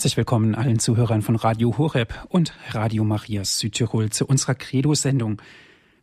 [0.00, 5.42] Herzlich willkommen allen Zuhörern von Radio Horeb und Radio Marias Südtirol zu unserer Credo-Sendung.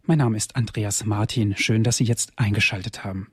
[0.06, 1.58] Mein Name ist Andreas Martin.
[1.58, 3.32] Schön, dass Sie jetzt eingeschaltet haben.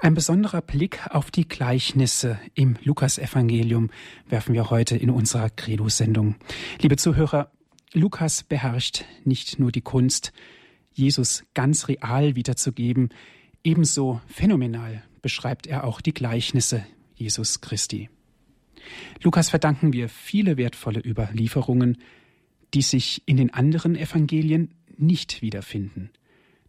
[0.00, 3.90] Ein besonderer Blick auf die Gleichnisse im Lukasevangelium
[4.30, 6.36] werfen wir heute in unserer Credo-Sendung.
[6.80, 7.50] Liebe Zuhörer,
[7.92, 10.32] Lukas beherrscht nicht nur die Kunst,
[10.94, 13.10] Jesus ganz real wiederzugeben,
[13.62, 18.08] ebenso phänomenal beschreibt er auch die Gleichnisse Jesus Christi.
[19.22, 21.98] Lukas verdanken wir viele wertvolle Überlieferungen,
[22.74, 26.10] die sich in den anderen Evangelien nicht wiederfinden.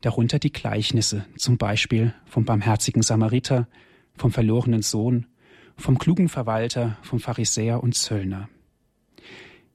[0.02, 3.68] Darunter die Gleichnisse, zum Beispiel vom barmherzigen Samariter,
[4.16, 5.26] vom verlorenen Sohn,
[5.78, 8.50] vom klugen Verwalter, vom Pharisäer und Zöllner.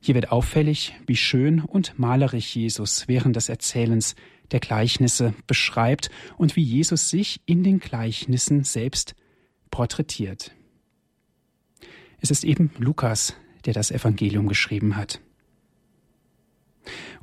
[0.00, 4.14] Hier wird auffällig, wie schön und malerisch Jesus während des Erzählens
[4.50, 9.14] der Gleichnisse beschreibt und wie Jesus sich in den Gleichnissen selbst
[9.70, 10.52] porträtiert.
[12.22, 13.34] Es ist eben Lukas,
[13.64, 15.20] der das Evangelium geschrieben hat.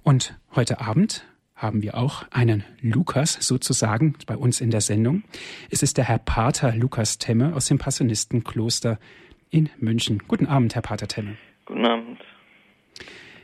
[0.02, 1.24] Und heute Abend
[1.56, 5.24] haben wir auch einen Lukas sozusagen bei uns in der Sendung.
[5.70, 9.00] Es ist der Herr Pater Lukas Temme aus dem Passionistenkloster
[9.50, 10.24] in München.
[10.28, 11.38] Guten Abend, Herr Pater Temme.
[11.66, 12.20] Guten Abend.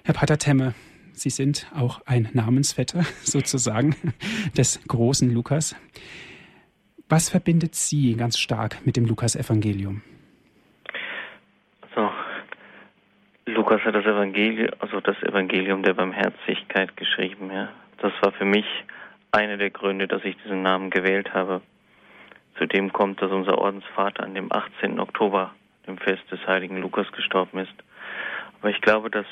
[0.04, 0.74] Herr Pater Temme,
[1.14, 3.96] Sie sind auch ein Namensvetter sozusagen
[4.58, 5.76] des großen Lukas.
[7.10, 10.02] Was verbindet Sie ganz stark mit dem Lukas-Evangelium?
[13.46, 17.70] Lukas hat das Evangelium, also das Evangelium der Barmherzigkeit geschrieben, ja.
[17.98, 18.66] Das war für mich
[19.32, 21.62] einer der Gründe, dass ich diesen Namen gewählt habe.
[22.58, 25.00] Zudem kommt, dass unser Ordensvater an dem 18.
[25.00, 25.54] Oktober,
[25.88, 27.74] dem Fest des heiligen Lukas, gestorben ist.
[28.62, 29.26] Aber ich glaube, dass,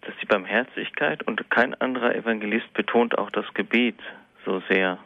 [0.00, 3.98] dass die Barmherzigkeit und kein anderer Evangelist betont auch das Gebet
[4.46, 4.98] so sehr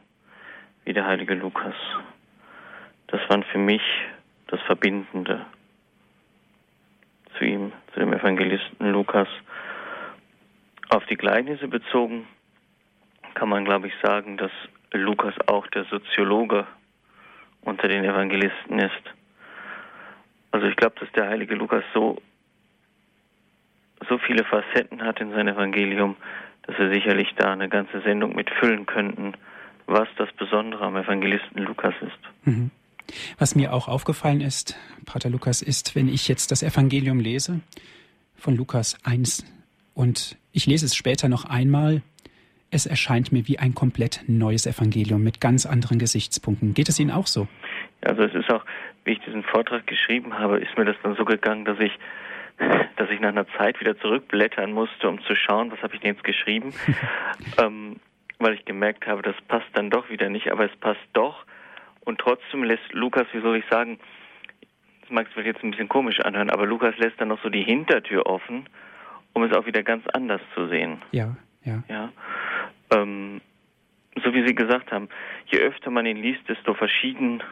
[0.84, 1.74] wie der heilige Lukas.
[3.08, 3.82] Das war für mich
[4.46, 5.46] das Verbindende
[7.38, 9.28] zu ihm, zu dem Evangelisten Lukas.
[10.90, 12.26] Auf die Gleichnisse bezogen
[13.34, 14.52] kann man, glaube ich, sagen, dass
[14.92, 16.66] Lukas auch der Soziologe
[17.62, 19.14] unter den Evangelisten ist.
[20.52, 22.22] Also ich glaube, dass der heilige Lukas so,
[24.08, 26.16] so viele Facetten hat in seinem Evangelium,
[26.62, 29.32] dass wir sicherlich da eine ganze Sendung mitfüllen könnten,
[29.86, 32.46] was das Besondere am Evangelisten Lukas ist.
[32.46, 32.70] Mhm.
[33.38, 34.76] Was mir auch aufgefallen ist,
[35.06, 37.60] Pater Lukas, ist, wenn ich jetzt das Evangelium lese
[38.36, 39.44] von Lukas 1
[39.94, 42.02] und ich lese es später noch einmal,
[42.70, 46.74] es erscheint mir wie ein komplett neues Evangelium mit ganz anderen Gesichtspunkten.
[46.74, 47.46] Geht es Ihnen auch so?
[48.00, 48.64] Also es ist auch,
[49.04, 51.92] wie ich diesen Vortrag geschrieben habe, ist mir das dann so gegangen, dass ich
[52.96, 56.14] dass ich nach einer Zeit wieder zurückblättern musste, um zu schauen, was habe ich denn
[56.14, 56.72] jetzt geschrieben,
[57.58, 57.96] ähm,
[58.38, 61.44] weil ich gemerkt habe, das passt dann doch wieder nicht, aber es passt doch,
[62.04, 63.98] und trotzdem lässt Lukas, wie soll ich sagen,
[65.00, 67.62] das mag es jetzt ein bisschen komisch anhören, aber Lukas lässt dann noch so die
[67.62, 68.68] Hintertür offen,
[69.32, 71.02] um es auch wieder ganz anders zu sehen.
[71.12, 71.82] Ja, ja.
[71.88, 72.12] Ja.
[72.90, 73.40] Ähm,
[74.22, 75.08] so wie Sie gesagt haben,
[75.46, 77.42] je öfter man ihn liest, desto verschieden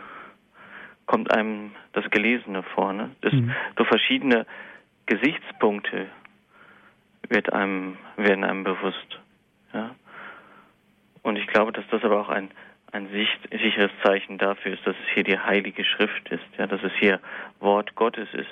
[1.06, 2.92] kommt einem das Gelesene vor.
[2.92, 3.10] Ne?
[3.22, 3.86] Desto mhm.
[3.86, 4.46] verschiedene
[5.06, 6.06] Gesichtspunkte
[7.28, 9.18] wird einem, werden einem bewusst.
[9.72, 9.94] Ja?
[11.22, 12.50] Und ich glaube, dass das aber auch ein
[12.92, 16.92] ein sicheres Zeichen dafür ist, dass es hier die Heilige Schrift ist, ja, dass es
[17.00, 17.20] hier
[17.58, 18.46] Wort Gottes ist,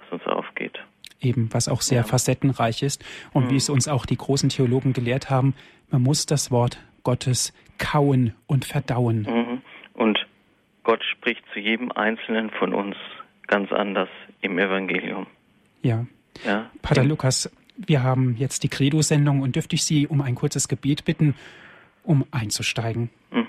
[0.00, 0.78] was uns aufgeht.
[1.20, 2.04] Eben, was auch sehr ja.
[2.04, 3.50] facettenreich ist und mhm.
[3.50, 5.54] wie es uns auch die großen Theologen gelehrt haben,
[5.90, 9.22] man muss das Wort Gottes kauen und verdauen.
[9.22, 9.62] Mhm.
[9.94, 10.26] Und
[10.82, 12.96] Gott spricht zu jedem Einzelnen von uns
[13.46, 14.08] ganz anders
[14.40, 15.26] im Evangelium.
[15.82, 16.06] Ja.
[16.44, 16.70] ja.
[16.82, 21.04] Pater Lukas, wir haben jetzt die Credo-Sendung und dürfte ich Sie um ein kurzes Gebet
[21.04, 21.34] bitten
[22.06, 23.10] um einzusteigen.
[23.30, 23.46] Mhm.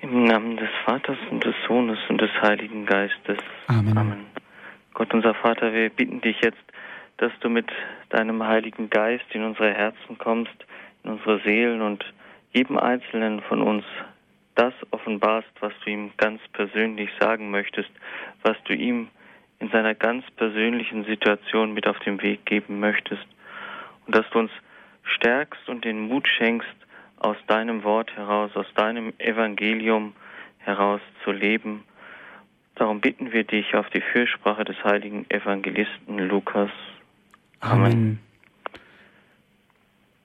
[0.00, 3.38] Im Namen des Vaters und des Sohnes und des Heiligen Geistes.
[3.68, 3.96] Amen.
[3.96, 4.26] Amen.
[4.92, 6.62] Gott unser Vater, wir bitten dich jetzt,
[7.16, 7.66] dass du mit
[8.10, 10.54] deinem Heiligen Geist in unsere Herzen kommst,
[11.02, 12.04] in unsere Seelen und
[12.52, 13.84] jedem Einzelnen von uns
[14.54, 17.90] das offenbarst, was du ihm ganz persönlich sagen möchtest,
[18.42, 19.08] was du ihm
[19.58, 23.26] in seiner ganz persönlichen Situation mit auf den Weg geben möchtest.
[24.06, 24.50] Und dass du uns
[25.02, 26.76] stärkst und den Mut schenkst,
[27.24, 30.14] aus deinem Wort heraus, aus deinem Evangelium
[30.58, 31.84] heraus zu leben.
[32.74, 36.70] Darum bitten wir dich auf die Fürsprache des heiligen Evangelisten Lukas.
[37.60, 37.84] Amen.
[37.84, 38.20] Amen.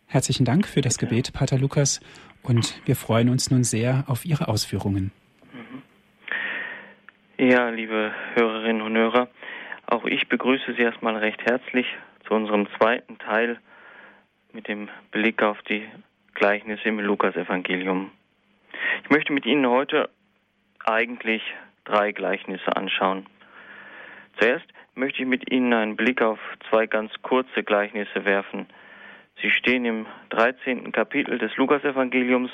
[0.07, 2.01] Herzlichen Dank für das Gebet, Pater Lukas,
[2.43, 5.11] und wir freuen uns nun sehr auf Ihre Ausführungen.
[5.53, 5.83] Mhm.
[7.37, 9.29] Ja, liebe Hörerinnen und Hörer,
[9.85, 11.85] auch ich begrüße Sie erstmal recht herzlich
[12.27, 13.57] zu unserem zweiten Teil
[14.51, 15.87] mit dem Blick auf die
[16.39, 18.11] Gleichnisse im Lukasevangelium.
[19.03, 20.09] Ich möchte mit Ihnen heute
[20.85, 21.43] eigentlich
[21.83, 23.25] drei Gleichnisse anschauen.
[24.39, 24.65] Zuerst
[24.95, 26.39] möchte ich mit Ihnen einen Blick auf
[26.69, 28.67] zwei ganz kurze Gleichnisse werfen.
[29.41, 30.93] Sie stehen im 13.
[30.93, 32.51] Kapitel des Lukasevangeliums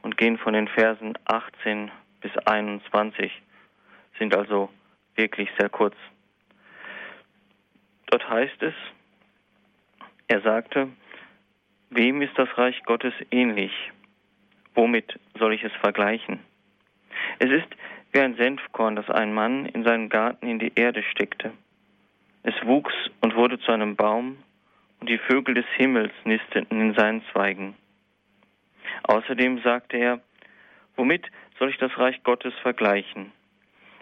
[0.00, 1.90] und gehen von den Versen 18
[2.22, 3.30] bis 21,
[4.18, 4.70] sind also
[5.14, 5.94] wirklich sehr kurz.
[8.06, 8.74] Dort heißt es,
[10.26, 10.88] er sagte,
[11.90, 13.72] wem ist das Reich Gottes ähnlich?
[14.74, 16.40] Womit soll ich es vergleichen?
[17.38, 17.68] Es ist
[18.12, 21.52] wie ein Senfkorn, das ein Mann in seinem Garten in die Erde steckte.
[22.42, 24.38] Es wuchs und wurde zu einem Baum,
[25.00, 27.74] und die Vögel des Himmels nisteten in seinen Zweigen.
[29.02, 30.20] Außerdem sagte er,
[30.96, 31.26] womit
[31.58, 33.32] soll ich das Reich Gottes vergleichen?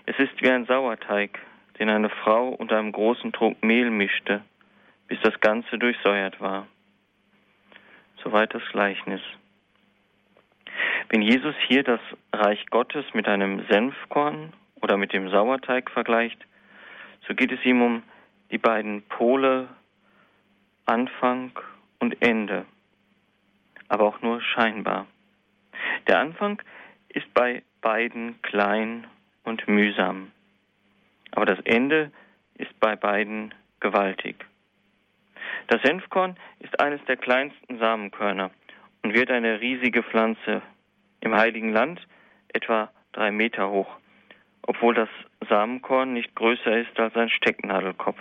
[0.06, 1.40] Es ist wie ein Sauerteig,
[1.78, 4.42] den eine Frau unter einem großen Trunk Mehl mischte,
[5.08, 6.66] bis das Ganze durchsäuert war.
[8.24, 9.20] Soweit das Gleichnis.
[11.10, 12.00] Wenn Jesus hier das
[12.32, 16.38] Reich Gottes mit einem Senfkorn oder mit dem Sauerteig vergleicht,
[17.28, 18.02] so geht es ihm um
[18.50, 19.68] die beiden Pole
[20.86, 21.52] Anfang
[21.98, 22.64] und Ende,
[23.88, 25.06] aber auch nur scheinbar.
[26.08, 26.62] Der Anfang
[27.08, 29.06] ist bei beiden klein
[29.44, 30.32] und mühsam,
[31.32, 32.10] aber das Ende
[32.54, 34.46] ist bei beiden gewaltig.
[35.68, 38.50] Das Senfkorn ist eines der kleinsten Samenkörner
[39.02, 40.62] und wird eine riesige Pflanze
[41.20, 42.06] im Heiligen Land
[42.52, 43.88] etwa drei Meter hoch,
[44.62, 45.08] obwohl das
[45.48, 48.20] Samenkorn nicht größer ist als ein Stecknadelkopf.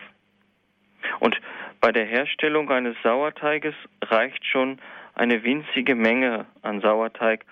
[1.20, 1.40] Und
[1.82, 4.80] bei der Herstellung eines Sauerteiges reicht schon
[5.16, 7.46] eine winzige Menge an Sauerteig,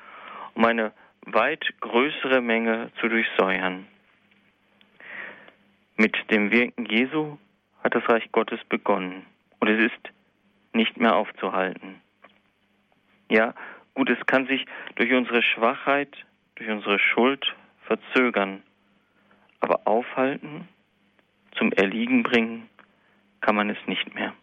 [0.56, 0.94] um eine
[1.26, 3.88] weit größere Menge zu durchsäuern.
[5.98, 7.38] Mit dem Wirken Jesu
[7.84, 9.26] hat das Reich Gottes begonnen
[9.62, 10.13] und es ist
[10.74, 12.02] nicht mehr aufzuhalten.
[13.30, 13.54] Ja,
[13.94, 14.66] Gut, es kann sich
[14.96, 16.25] durch unsere Schwachheit,
[16.56, 17.56] durch unsere Schuld
[17.86, 18.63] verzögern,
[19.60, 20.68] aber aufhalten,
[21.58, 22.69] zum Erliegen bringen,
[23.42, 24.34] kann man es nicht mehr.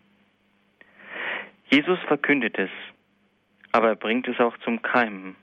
[1.70, 2.70] Jesus verkündet es,
[3.72, 5.36] aber er bringt es auch zum Keimen,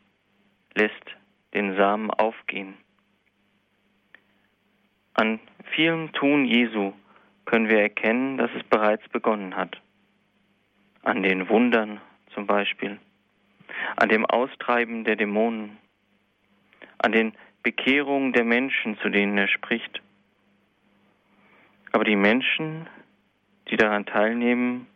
[0.76, 1.16] lässt
[1.54, 2.76] den Samen aufgehen.
[5.14, 5.40] An
[5.72, 6.94] vielem Tun Jesu
[7.46, 9.80] können wir erkennen, dass es bereits begonnen hat.
[11.04, 12.02] An den Wundern
[12.34, 13.00] zum Beispiel,
[13.96, 15.78] an dem Austreiben der Dämonen,
[16.98, 17.34] an den
[17.64, 20.02] Bekehrungen der Menschen, zu denen er spricht.
[21.92, 22.88] Aber die Menschen,
[23.70, 24.88] die daran teilnehmen,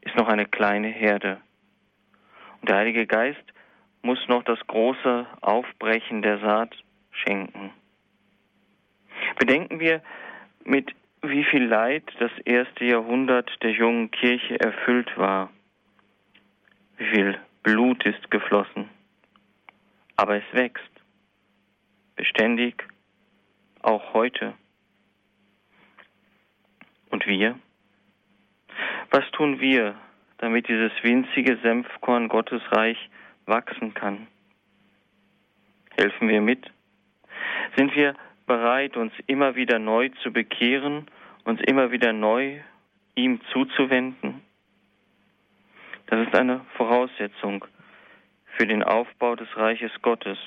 [0.00, 1.40] ist noch eine kleine Herde.
[2.60, 3.42] Und der Heilige Geist
[4.02, 6.76] muss noch das große Aufbrechen der Saat
[7.10, 7.70] schenken.
[9.38, 10.02] Bedenken wir,
[10.64, 10.94] mit
[11.28, 15.50] wie viel Leid das erste Jahrhundert der jungen Kirche erfüllt war,
[16.98, 18.88] wie viel Blut ist geflossen,
[20.16, 20.90] aber es wächst,
[22.16, 22.84] beständig,
[23.82, 24.54] auch heute.
[27.10, 27.58] Und wir?
[29.10, 29.94] Was tun wir,
[30.38, 32.98] damit dieses winzige Senfkorn Gottes Reich
[33.46, 34.26] wachsen kann?
[35.96, 36.70] Helfen wir mit?
[37.76, 38.14] Sind wir
[38.46, 41.06] bereit, uns immer wieder neu zu bekehren,
[41.44, 42.60] uns immer wieder neu
[43.14, 44.42] ihm zuzuwenden?
[46.06, 47.64] Das ist eine Voraussetzung
[48.56, 50.38] für den Aufbau des Reiches Gottes,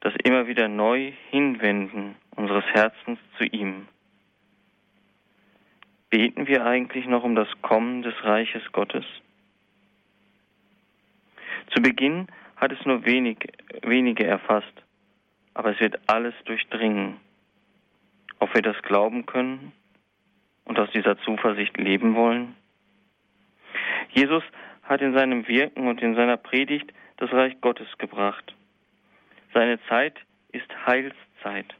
[0.00, 3.86] das immer wieder neu hinwenden unseres Herzens zu ihm.
[6.10, 9.04] Beten wir eigentlich noch um das Kommen des Reiches Gottes?
[11.68, 13.38] Zu Beginn hat es nur wenig,
[13.82, 14.72] wenige erfasst,
[15.60, 17.20] aber es wird alles durchdringen.
[18.38, 19.72] Ob wir das glauben können
[20.64, 22.56] und aus dieser Zuversicht leben wollen?
[24.08, 24.42] Jesus
[24.84, 28.54] hat in seinem Wirken und in seiner Predigt das Reich Gottes gebracht.
[29.52, 30.14] Seine Zeit
[30.50, 31.74] ist Heilszeit,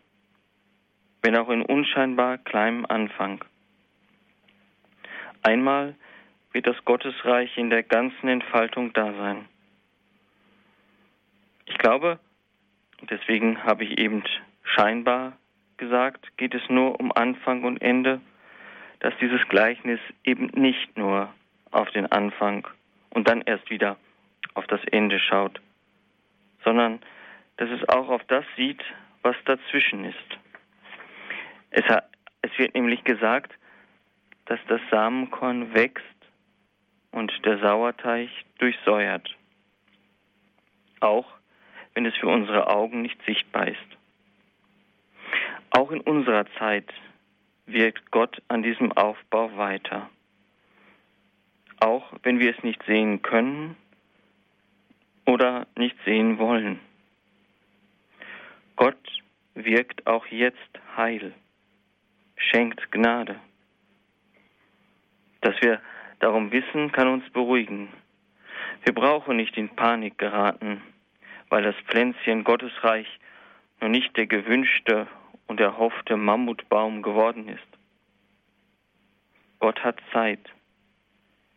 [1.23, 3.43] wenn auch in unscheinbar kleinem Anfang.
[5.41, 5.95] Einmal
[6.53, 9.49] wird das Gottesreich in der ganzen Entfaltung da sein.
[11.65, 12.21] Ich glaube,
[13.09, 14.23] deswegen habe ich eben
[14.63, 15.33] scheinbar
[15.77, 18.21] gesagt, geht es nur um Anfang und Ende,
[19.01, 21.33] dass dieses Gleichnis eben nicht nur
[21.71, 22.67] auf den Anfang
[23.11, 23.97] und dann erst wieder
[24.55, 25.61] auf das Ende schaut,
[26.65, 27.01] sondern
[27.57, 28.83] dass es auch auf das sieht,
[29.23, 30.17] was dazwischen ist.
[31.71, 31.85] Es,
[32.43, 33.53] es wird nämlich gesagt,
[34.47, 36.05] dass das Samenkorn wächst
[37.13, 38.29] und der Sauerteig
[38.59, 39.37] durchsäuert,
[41.01, 41.40] auch
[41.95, 43.79] wenn es für unsere Augen nicht sichtbar ist.
[45.71, 46.93] Auch in unserer Zeit
[47.67, 50.11] wirkt Gott an diesem Aufbau weiter
[51.81, 53.77] auch wenn wir es nicht sehen können
[55.27, 56.79] oder nicht sehen wollen.
[58.77, 58.99] Gott
[59.55, 60.59] wirkt auch jetzt
[60.97, 61.33] Heil
[62.37, 63.37] schenkt Gnade.
[65.41, 65.81] Dass wir
[66.21, 67.89] darum wissen, kann uns beruhigen.
[68.85, 70.83] Wir brauchen nicht in Panik geraten,
[71.51, 73.07] weil das Pflänzchen Gottesreich
[73.81, 75.07] noch nicht der gewünschte
[75.47, 77.61] und erhoffte Mammutbaum geworden ist.
[79.59, 80.41] Gott hat Zeit,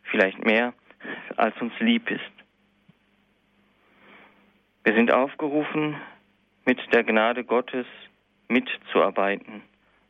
[0.04, 0.74] vielleicht mehr,
[1.38, 2.22] als uns lieb ist.
[4.84, 5.96] Wir sind aufgerufen,
[6.66, 7.86] mit der Gnade Gottes
[8.48, 9.62] mitzuarbeiten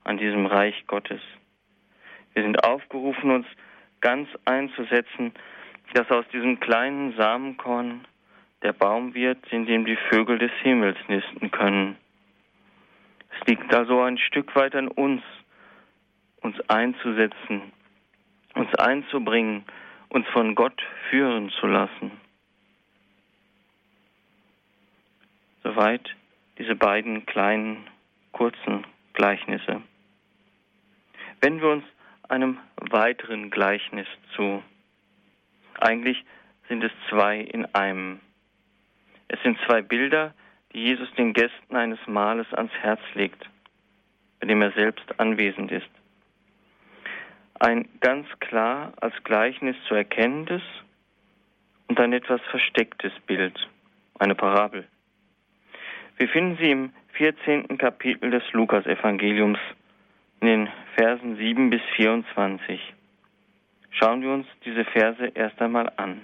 [0.03, 1.21] an diesem Reich Gottes.
[2.33, 3.47] Wir sind aufgerufen, uns
[4.01, 5.33] ganz einzusetzen,
[5.93, 8.05] dass aus diesem kleinen Samenkorn
[8.63, 11.97] der Baum wird, in dem die Vögel des Himmels nisten können.
[13.29, 15.21] Es liegt also ein Stück weit an uns,
[16.41, 17.61] uns einzusetzen,
[18.55, 19.65] uns einzubringen,
[20.09, 22.11] uns von Gott führen zu lassen.
[25.63, 26.15] Soweit
[26.57, 27.87] diese beiden kleinen,
[28.31, 29.81] kurzen Gleichnisse.
[31.41, 31.83] Wenden wir uns
[32.29, 34.63] einem weiteren Gleichnis zu.
[35.79, 36.23] Eigentlich
[36.67, 38.19] sind es zwei in einem.
[39.33, 40.35] Es sind zwei Bilder,
[40.73, 43.49] die Jesus den Gästen eines Mahles ans Herz legt,
[44.39, 45.89] bei dem er selbst anwesend ist.
[47.59, 50.61] Ein ganz klar als Gleichnis zu erkennendes
[51.87, 53.57] und ein etwas verstecktes Bild,
[54.19, 54.87] eine Parabel.
[56.17, 57.79] Wir finden sie im 14.
[57.79, 59.59] Kapitel des Lukasevangeliums
[60.41, 62.79] in den Versen 7 bis 24.
[63.89, 66.23] Schauen wir uns diese Verse erst einmal an.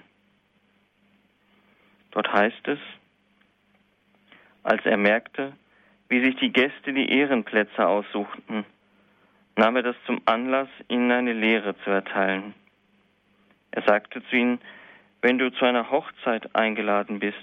[2.12, 2.78] Dort heißt es,
[4.62, 5.52] als er merkte,
[6.08, 8.64] wie sich die Gäste die Ehrenplätze aussuchten,
[9.56, 12.54] nahm er das zum Anlass, ihnen eine Lehre zu erteilen.
[13.70, 14.60] Er sagte zu ihnen,
[15.22, 17.36] wenn du zu einer Hochzeit eingeladen bist,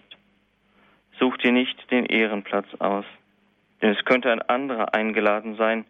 [1.19, 3.05] such dir nicht den Ehrenplatz aus,
[3.81, 5.85] denn es könnte ein anderer eingeladen sein,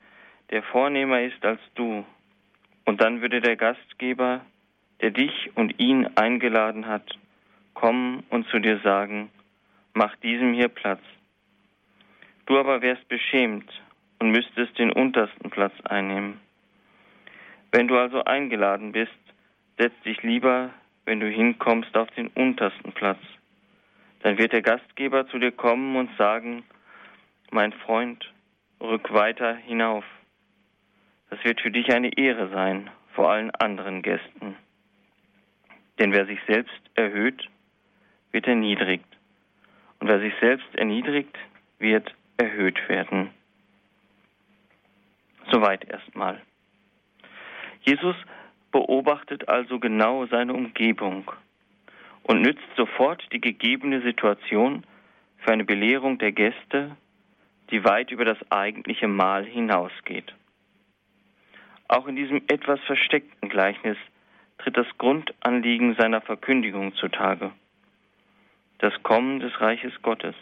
[0.50, 2.06] der vornehmer ist als du,
[2.86, 4.42] und dann würde der Gastgeber,
[5.02, 7.18] der dich und ihn eingeladen hat,
[7.74, 9.30] kommen und zu dir sagen,
[9.94, 11.02] mach diesem hier Platz.
[12.48, 13.70] Du aber wärst beschämt
[14.20, 16.40] und müsstest den untersten Platz einnehmen.
[17.74, 19.12] Wenn du also eingeladen bist,
[19.78, 20.70] setz dich lieber,
[21.04, 23.20] wenn du hinkommst, auf den untersten Platz.
[24.22, 26.64] Dann wird der Gastgeber zu dir kommen und sagen,
[27.52, 28.32] mein Freund,
[28.80, 30.06] rück weiter hinauf.
[31.30, 34.56] Das wird für dich eine Ehre sein vor allen anderen Gästen.
[36.00, 37.46] Denn wer sich selbst erhöht,
[38.32, 39.18] wird erniedrigt.
[40.00, 41.38] Und wer sich selbst erniedrigt,
[41.80, 43.32] wird erhöht werden.
[45.52, 46.42] Soweit erstmal.
[47.82, 48.16] Jesus
[48.72, 51.32] beobachtet also genau seine Umgebung
[52.24, 54.84] und nützt sofort die gegebene Situation
[55.38, 56.96] für eine Belehrung der Gäste,
[57.72, 60.34] die weit über das eigentliche Mahl hinausgeht.
[61.88, 63.98] Auch in diesem etwas versteckten Gleichnis
[64.58, 67.52] tritt das Grundanliegen seiner Verkündigung zutage.
[68.80, 70.36] Das Kommen des Reiches Gottes.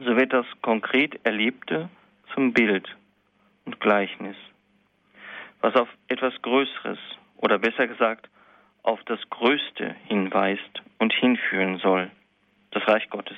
[0.00, 1.88] So wird das konkret Erlebte
[2.32, 2.88] zum Bild
[3.64, 4.36] und Gleichnis,
[5.60, 6.98] was auf etwas Größeres
[7.36, 8.28] oder besser gesagt
[8.84, 12.10] auf das Größte hinweist und hinführen soll,
[12.70, 13.36] das Reich Gottes.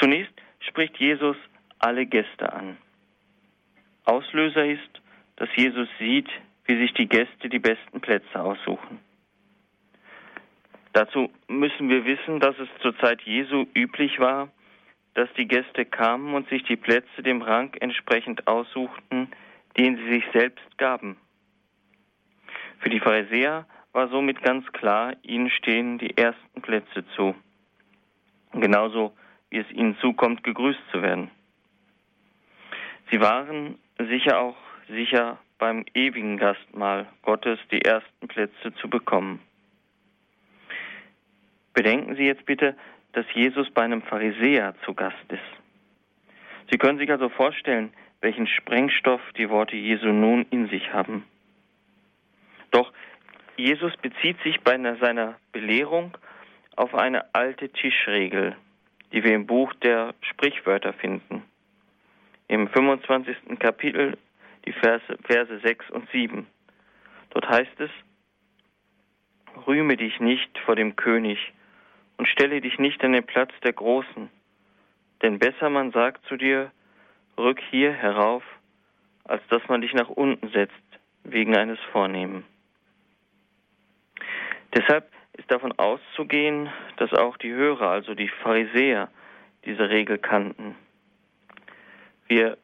[0.00, 1.36] Zunächst spricht Jesus
[1.78, 2.76] alle Gäste an.
[4.04, 5.00] Auslöser ist,
[5.36, 6.28] dass Jesus sieht,
[6.64, 8.98] wie sich die Gäste die besten Plätze aussuchen.
[10.92, 14.48] Dazu müssen wir wissen, dass es zur Zeit Jesu üblich war,
[15.16, 19.30] dass die Gäste kamen und sich die Plätze dem Rang entsprechend aussuchten,
[19.78, 21.16] den sie sich selbst gaben.
[22.80, 27.34] Für die Pharisäer war somit ganz klar, ihnen stehen die ersten Plätze zu.
[28.52, 29.16] Genauso
[29.48, 31.30] wie es ihnen zukommt, gegrüßt zu werden.
[33.10, 34.56] Sie waren sicher auch
[34.88, 39.40] sicher beim ewigen Gastmahl Gottes die ersten Plätze zu bekommen.
[41.72, 42.76] Bedenken Sie jetzt bitte,
[43.16, 45.40] dass Jesus bei einem Pharisäer zu Gast ist.
[46.70, 51.24] Sie können sich also vorstellen, welchen Sprengstoff die Worte Jesu nun in sich haben.
[52.72, 52.92] Doch
[53.56, 56.18] Jesus bezieht sich bei seiner Belehrung
[56.76, 58.54] auf eine alte Tischregel,
[59.12, 61.42] die wir im Buch der Sprichwörter finden
[62.48, 63.58] im 25.
[63.58, 64.18] Kapitel
[64.66, 66.46] die Verse, Verse 6 und 7.
[67.30, 67.90] Dort heißt es,
[69.66, 71.38] Rühme dich nicht vor dem König
[72.16, 74.30] und stelle dich nicht an den Platz der Großen,
[75.22, 76.70] denn besser man sagt zu dir,
[77.38, 78.42] rück hier herauf,
[79.24, 80.74] als dass man dich nach unten setzt
[81.24, 82.44] wegen eines Vornehmen.
[84.74, 89.08] Deshalb ist davon auszugehen, dass auch die Hörer, also die Pharisäer,
[89.64, 90.76] diese Regel kannten.
[92.28, 92.56] Wir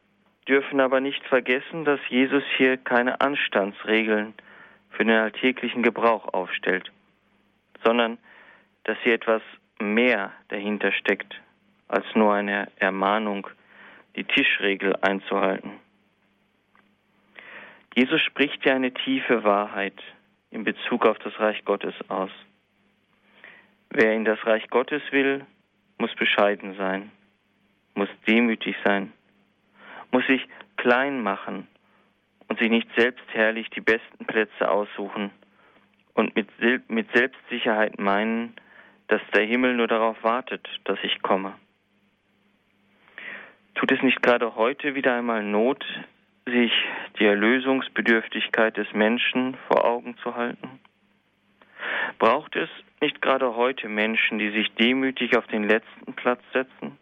[0.47, 4.33] dürfen aber nicht vergessen, dass Jesus hier keine Anstandsregeln
[4.91, 6.91] für den alltäglichen Gebrauch aufstellt,
[7.83, 8.17] sondern
[8.83, 9.41] dass hier etwas
[9.79, 11.39] mehr dahinter steckt
[11.87, 13.47] als nur eine Ermahnung,
[14.15, 15.71] die Tischregel einzuhalten.
[17.95, 20.01] Jesus spricht ja eine tiefe Wahrheit
[20.49, 22.31] in Bezug auf das Reich Gottes aus.
[23.89, 25.45] Wer in das Reich Gottes will,
[25.99, 27.11] muss bescheiden sein,
[27.93, 29.13] muss demütig sein,
[30.11, 30.47] muss sich
[30.77, 31.67] klein machen
[32.47, 35.29] und sich nicht selbstherrlich die besten Plätze aussuchen
[36.15, 38.55] und mit Selbstsicherheit meinen,
[39.13, 41.53] dass der Himmel nur darauf wartet, dass ich komme.
[43.75, 45.85] Tut es nicht gerade heute wieder einmal Not,
[46.47, 46.71] sich
[47.19, 50.79] die Erlösungsbedürftigkeit des Menschen vor Augen zu halten?
[52.17, 52.69] Braucht es
[53.01, 56.97] nicht gerade heute Menschen, die sich demütig auf den letzten Platz setzen?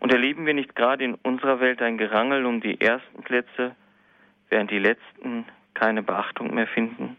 [0.00, 3.76] Und erleben wir nicht gerade in unserer Welt ein Gerangel um die ersten Plätze,
[4.48, 5.44] während die letzten
[5.74, 7.18] keine Beachtung mehr finden?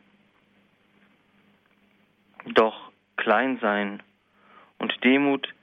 [2.48, 2.85] Doch
[3.18, 4.04] Kleinsein
[4.80, 5.54] und Demut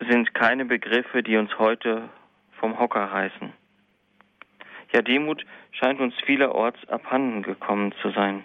[0.00, 2.08] sind keine Begriffe, die uns heute
[2.58, 3.52] vom Hocker reißen.
[4.92, 8.44] Ja, Demut scheint uns vielerorts abhanden gekommen zu sein.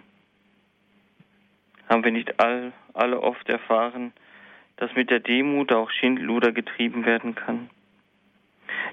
[1.89, 4.13] Haben wir nicht all, alle oft erfahren,
[4.77, 7.69] dass mit der Demut auch Schindluder getrieben werden kann?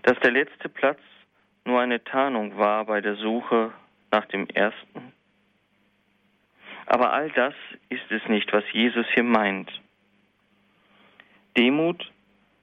[0.02, 1.00] Dass der letzte Platz
[1.64, 3.72] nur eine Tarnung war bei der Suche
[4.10, 5.12] nach dem ersten?
[6.90, 7.54] Aber all das
[7.88, 9.70] ist es nicht, was Jesus hier meint.
[11.56, 12.10] Demut,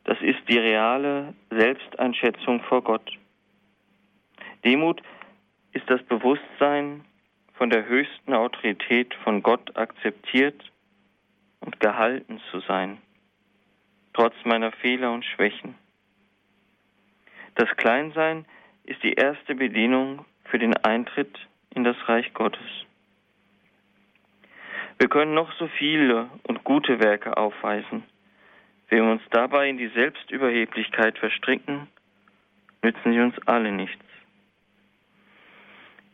[0.03, 3.09] das ist die reale Selbsteinschätzung vor Gott.
[4.65, 5.01] Demut
[5.71, 7.05] ist das Bewusstsein,
[7.53, 10.61] von der höchsten Autorität von Gott akzeptiert
[11.61, 12.97] und gehalten zu sein,
[14.13, 15.75] trotz meiner Fehler und Schwächen.
[17.55, 18.45] Das Kleinsein
[18.83, 21.39] ist die erste Bedienung für den Eintritt
[21.73, 22.85] in das Reich Gottes.
[24.99, 28.03] Wir können noch so viele und gute Werke aufweisen.
[28.89, 31.87] Wenn wir uns dabei in die Selbstüberheblichkeit verstricken,
[32.81, 34.03] nützen sie uns alle nichts.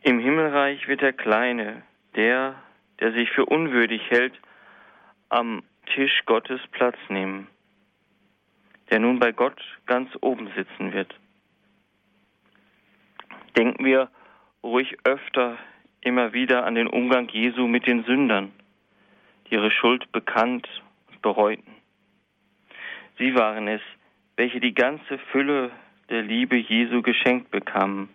[0.02, 1.82] Im Himmelreich wird der Kleine,
[2.14, 2.56] der,
[3.00, 4.34] der sich für unwürdig hält,
[5.30, 5.62] am
[5.94, 7.46] Tisch Gottes Platz nehmen,
[8.90, 11.14] der nun bei Gott ganz oben sitzen wird.
[13.56, 14.10] Denken wir
[14.62, 15.56] ruhig öfter
[16.00, 18.52] immer wieder an den Umgang Jesu mit den Sündern,
[19.54, 20.68] ihre Schuld bekannt
[21.10, 21.72] und bereuten.
[23.18, 23.80] Sie waren es,
[24.36, 25.70] welche die ganze Fülle
[26.10, 28.08] der Liebe Jesu geschenkt bekamen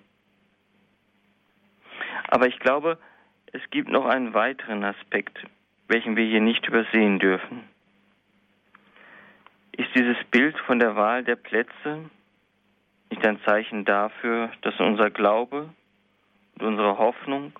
[2.30, 2.97] aber ich glaube,
[3.52, 5.39] es gibt noch einen weiteren Aspekt,
[5.88, 7.63] welchen wir hier nicht übersehen dürfen.
[9.71, 12.10] Ist dieses Bild von der Wahl der Plätze
[13.10, 15.69] nicht ein Zeichen dafür, dass unser Glaube
[16.56, 17.54] und unsere Hoffnung,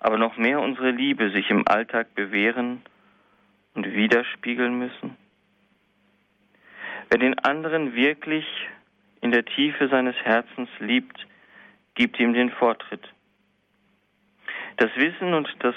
[0.00, 2.82] aber noch mehr unsere Liebe sich im Alltag bewähren
[3.74, 5.16] und widerspiegeln müssen?
[7.10, 8.46] Wer den anderen wirklich
[9.20, 11.26] in der Tiefe seines Herzens liebt,
[11.94, 13.06] gibt ihm den Vortritt.
[14.76, 15.74] Das Wissen und das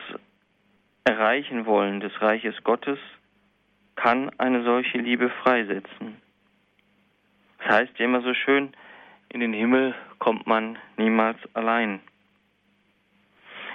[1.03, 2.99] Erreichen wollen des Reiches Gottes
[3.95, 6.17] kann eine solche Liebe freisetzen.
[7.59, 8.73] Das heißt ja immer so schön,
[9.29, 11.99] in den Himmel kommt man niemals allein.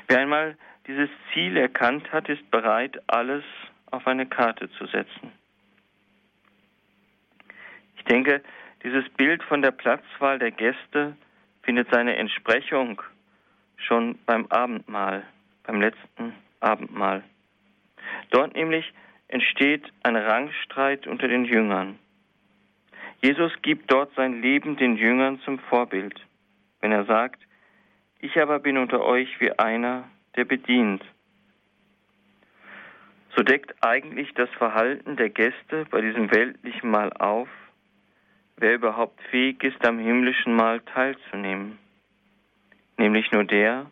[0.08, 3.44] Wer einmal dieses Ziel erkannt hat, ist bereit, alles
[3.90, 5.32] auf eine Karte zu setzen.
[7.96, 8.42] Ich denke,
[8.82, 11.16] dieses Bild von der Platzwahl der Gäste
[11.62, 13.02] findet seine Entsprechung
[13.76, 15.24] schon beim Abendmahl,
[15.64, 17.22] beim letzten Abendmahl.
[18.30, 18.92] Dort nämlich
[19.28, 21.98] entsteht ein Rangstreit unter den Jüngern.
[23.20, 26.18] Jesus gibt dort sein Leben den Jüngern zum Vorbild,
[26.80, 27.42] wenn er sagt,
[28.18, 30.04] ich aber bin unter euch wie einer,
[30.37, 31.04] der bedient.
[33.37, 37.48] So deckt eigentlich das Verhalten der Gäste bei diesem weltlichen Mahl auf,
[38.57, 41.78] wer überhaupt fähig ist, am himmlischen Mahl teilzunehmen
[42.98, 43.87] nämlich nur der,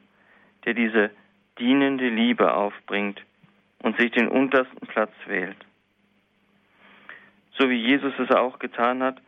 [0.65, 1.11] der diese
[1.59, 3.23] dienende Liebe aufbringt
[3.83, 5.57] und sich den untersten Platz wählt.
[7.59, 9.23] So wie Jesus es auch getan hat,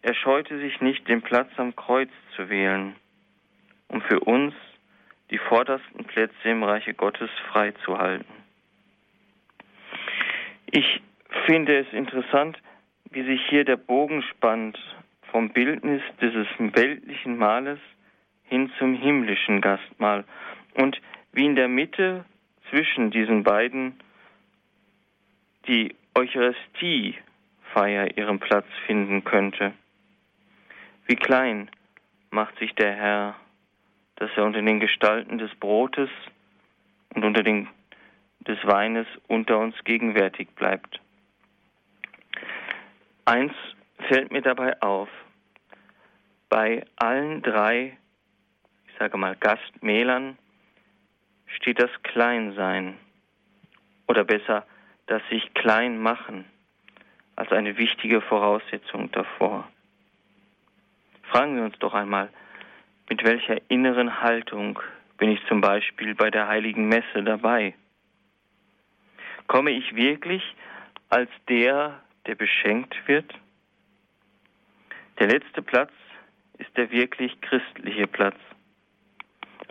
[0.00, 2.94] er scheute sich nicht, den Platz am Kreuz zu wählen,
[3.88, 4.54] um für uns
[5.30, 8.26] die vordersten Plätze im Reiche Gottes freizuhalten.
[10.70, 11.00] Ich
[11.46, 12.58] finde es interessant,
[13.10, 14.78] wie sich hier der Bogen spannt
[15.30, 17.80] vom Bildnis dieses weltlichen Mahles
[18.44, 20.24] hin zum himmlischen Gastmahl.
[20.74, 21.00] Und
[21.32, 22.24] wie in der Mitte
[22.70, 23.98] zwischen diesen beiden
[25.66, 29.72] die Eucharistiefeier ihren Platz finden könnte.
[31.06, 31.70] Wie klein
[32.30, 33.36] macht sich der Herr,
[34.16, 36.10] dass er unter den Gestalten des Brotes
[37.14, 37.68] und unter den
[38.40, 41.00] des Weines unter uns gegenwärtig bleibt.
[43.24, 43.52] Eins
[44.08, 45.08] fällt mir dabei auf.
[46.48, 47.98] Bei allen drei,
[48.86, 50.38] ich sage mal Gastmählern,
[51.46, 52.96] steht das Kleinsein
[54.06, 54.64] oder besser
[55.06, 56.44] das sich klein machen
[57.36, 59.68] als eine wichtige Voraussetzung davor.
[61.24, 62.30] Fragen wir uns doch einmal,
[63.08, 64.78] mit welcher inneren Haltung
[65.18, 67.74] bin ich zum Beispiel bei der heiligen Messe dabei?
[69.46, 70.42] Komme ich wirklich
[71.08, 73.32] als der, der beschenkt wird?
[75.18, 75.92] Der letzte Platz
[76.58, 78.36] ist der wirklich christliche Platz.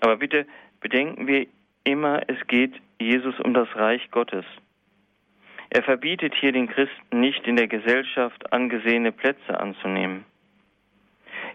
[0.01, 0.45] Aber bitte
[0.81, 1.47] bedenken wir
[1.83, 4.45] immer, es geht Jesus um das Reich Gottes.
[5.69, 10.25] Er verbietet hier den Christen nicht in der Gesellschaft angesehene Plätze anzunehmen.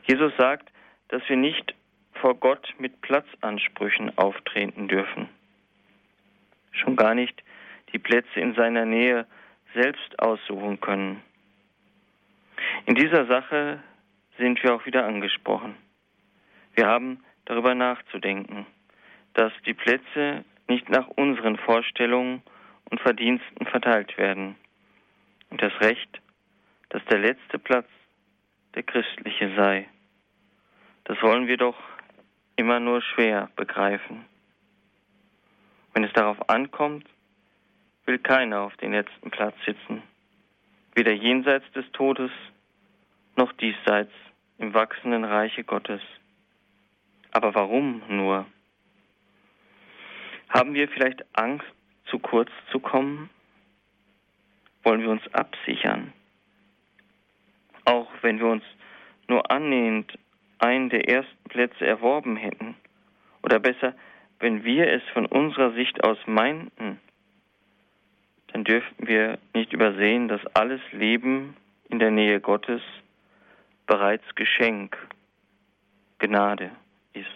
[0.04, 0.70] Jesus sagt,
[1.10, 1.74] dass wir nicht
[2.14, 5.28] vor Gott mit Platzansprüchen auftreten dürfen.
[6.72, 7.42] Schon gar nicht
[7.92, 9.26] die Plätze in seiner Nähe
[9.74, 11.22] selbst aussuchen können.
[12.86, 13.82] In dieser Sache
[14.38, 15.74] sind wir auch wieder angesprochen.
[16.74, 18.66] Wir haben darüber nachzudenken,
[19.34, 22.42] dass die Plätze nicht nach unseren Vorstellungen
[22.90, 24.54] und Verdiensten verteilt werden.
[25.50, 26.20] Und das Recht,
[26.90, 27.88] dass der letzte Platz
[28.74, 29.88] der christliche sei.
[31.10, 31.74] Das wollen wir doch
[32.54, 34.26] immer nur schwer begreifen.
[35.92, 37.04] Wenn es darauf ankommt,
[38.06, 40.04] will keiner auf den letzten Platz sitzen,
[40.94, 42.30] weder jenseits des Todes
[43.34, 44.12] noch diesseits
[44.58, 46.00] im wachsenden Reiche Gottes.
[47.32, 48.46] Aber warum nur?
[50.48, 51.66] Haben wir vielleicht Angst,
[52.04, 53.30] zu kurz zu kommen?
[54.84, 56.12] Wollen wir uns absichern?
[57.84, 58.62] Auch wenn wir uns
[59.26, 60.16] nur annähernd
[60.60, 62.76] einen der ersten Plätze erworben hätten,
[63.42, 63.94] oder besser,
[64.38, 67.00] wenn wir es von unserer Sicht aus meinten,
[68.48, 71.56] dann dürften wir nicht übersehen, dass alles Leben
[71.88, 72.82] in der Nähe Gottes
[73.86, 74.96] bereits Geschenk,
[76.18, 76.70] Gnade
[77.12, 77.26] ist.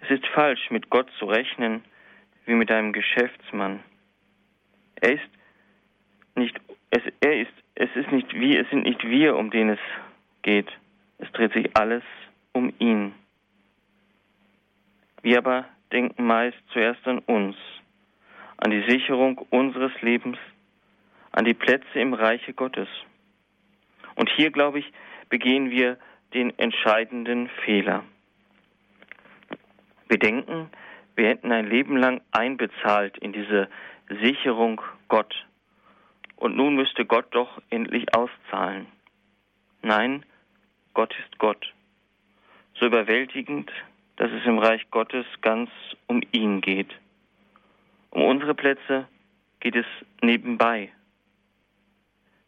[0.00, 1.82] Es ist falsch, mit Gott zu rechnen
[2.46, 3.80] wie mit einem Geschäftsmann.
[5.00, 5.30] Er ist
[6.34, 6.58] nicht,
[6.90, 9.80] es, er ist, es ist nicht wir, es sind nicht wir, um den es
[10.42, 10.68] geht.
[11.18, 12.02] Es dreht sich alles
[12.52, 13.14] um ihn.
[15.22, 17.56] Wir aber denken meist zuerst an uns,
[18.56, 20.38] an die Sicherung unseres Lebens,
[21.32, 22.88] an die Plätze im Reiche Gottes.
[24.14, 24.92] Und hier, glaube ich,
[25.28, 25.98] begehen wir
[26.34, 28.04] den entscheidenden Fehler.
[30.08, 30.70] Wir denken,
[31.16, 33.68] wir hätten ein Leben lang einbezahlt in diese
[34.22, 35.46] Sicherung Gott.
[36.36, 38.86] Und nun müsste Gott doch endlich auszahlen.
[39.82, 40.24] Nein,
[40.98, 41.72] Gott ist Gott.
[42.74, 43.70] So überwältigend,
[44.16, 45.70] dass es im Reich Gottes ganz
[46.08, 46.92] um ihn geht.
[48.10, 49.06] Um unsere Plätze
[49.60, 49.86] geht es
[50.22, 50.90] nebenbei.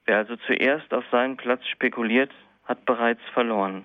[0.05, 2.33] Wer also zuerst auf seinen Platz spekuliert,
[2.65, 3.85] hat bereits verloren.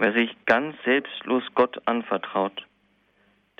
[0.00, 2.66] Wer sich ganz selbstlos Gott anvertraut,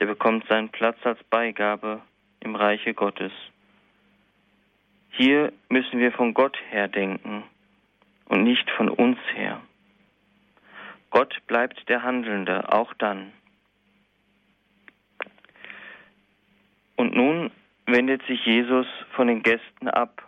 [0.00, 2.02] der bekommt seinen Platz als Beigabe
[2.40, 3.30] im Reiche Gottes.
[5.10, 7.44] Hier müssen wir von Gott her denken
[8.26, 9.60] und nicht von uns her.
[11.10, 13.32] Gott bleibt der Handelnde, auch dann.
[16.96, 17.50] Und nun
[17.86, 20.26] wendet sich Jesus von den Gästen ab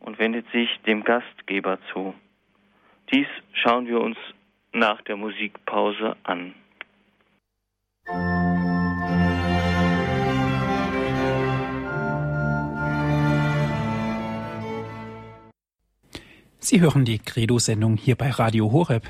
[0.00, 2.14] und wendet sich dem Gastgeber zu.
[3.12, 4.16] Dies schauen wir uns
[4.72, 6.54] nach der Musikpause an.
[16.70, 19.02] Sie hören die Credo-Sendung hier bei Radio Horeb.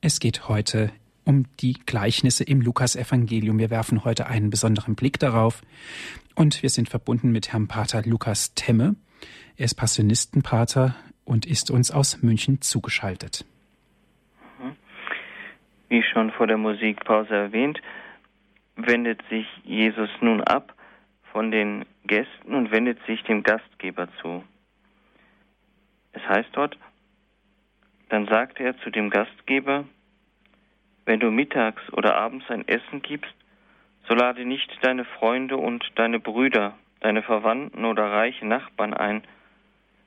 [0.00, 0.90] Es geht heute
[1.26, 3.58] um die Gleichnisse im Lukasevangelium.
[3.58, 5.60] Wir werfen heute einen besonderen Blick darauf
[6.36, 8.96] und wir sind verbunden mit Herrn Pater Lukas Temme.
[9.58, 13.44] Er ist Passionistenpater und ist uns aus München zugeschaltet.
[15.90, 17.78] Wie schon vor der Musikpause erwähnt,
[18.76, 20.74] wendet sich Jesus nun ab
[21.30, 24.42] von den Gästen und wendet sich dem Gastgeber zu.
[26.30, 26.78] Heißt dort,
[28.08, 29.84] dann sagte er zu dem Gastgeber,
[31.04, 33.34] wenn du mittags oder abends ein Essen gibst,
[34.06, 39.24] so lade nicht deine Freunde und deine Brüder, deine Verwandten oder reiche Nachbarn ein,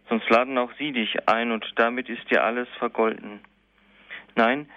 [0.08, 3.42] sonst laden auch sie dich ein und damit ist dir alles vergolten.
[4.36, 4.70] Nein,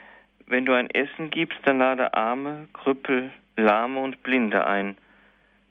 [0.48, 4.98] wenn du ein Essen gibst, dann lade Arme, Krüppel, Lahme und Blinde ein.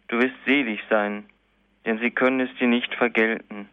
[0.08, 1.26] Du wirst selig sein,
[1.86, 3.68] denn sie können es dir nicht vergelten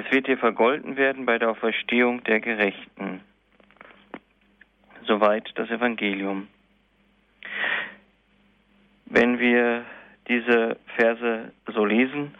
[0.00, 3.20] Es wird dir vergolten werden bei der Auferstehung der Gerechten.
[5.04, 6.48] Soweit das Evangelium.
[9.04, 9.84] Wenn wir
[10.26, 12.34] diese Verse so lesen,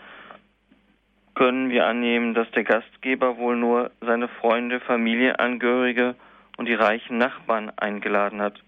[1.35, 6.15] können wir annehmen, dass der Gastgeber wohl nur seine Freunde, Familienangehörige
[6.57, 8.59] und die reichen Nachbarn eingeladen hat.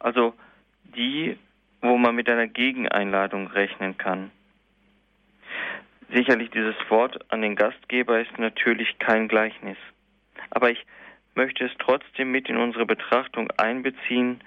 [0.00, 0.34] Also
[0.82, 1.38] die,
[1.82, 4.32] wo man mit einer Gegeneinladung rechnen kann.
[6.10, 9.76] Sicherlich dieses Wort an den Gastgeber ist natürlich kein Gleichnis.
[10.50, 10.86] Aber ich
[11.34, 14.40] möchte es trotzdem mit in unsere Betrachtung einbeziehen,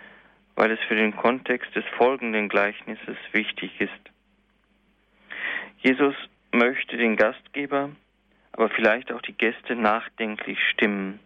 [0.55, 3.91] weil es für den Kontext des folgenden Gleichnisses wichtig ist.
[5.77, 6.15] Jesus
[6.51, 7.91] möchte den Gastgeber,
[8.51, 11.19] aber vielleicht auch die Gäste nachdenklich stimmen,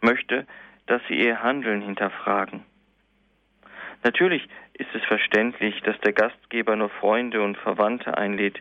[0.00, 0.46] möchte,
[0.86, 2.64] dass sie ihr Handeln hinterfragen.
[4.02, 8.60] Natürlich ist es verständlich, dass der Gastgeber nur Freunde und Verwandte einlädt,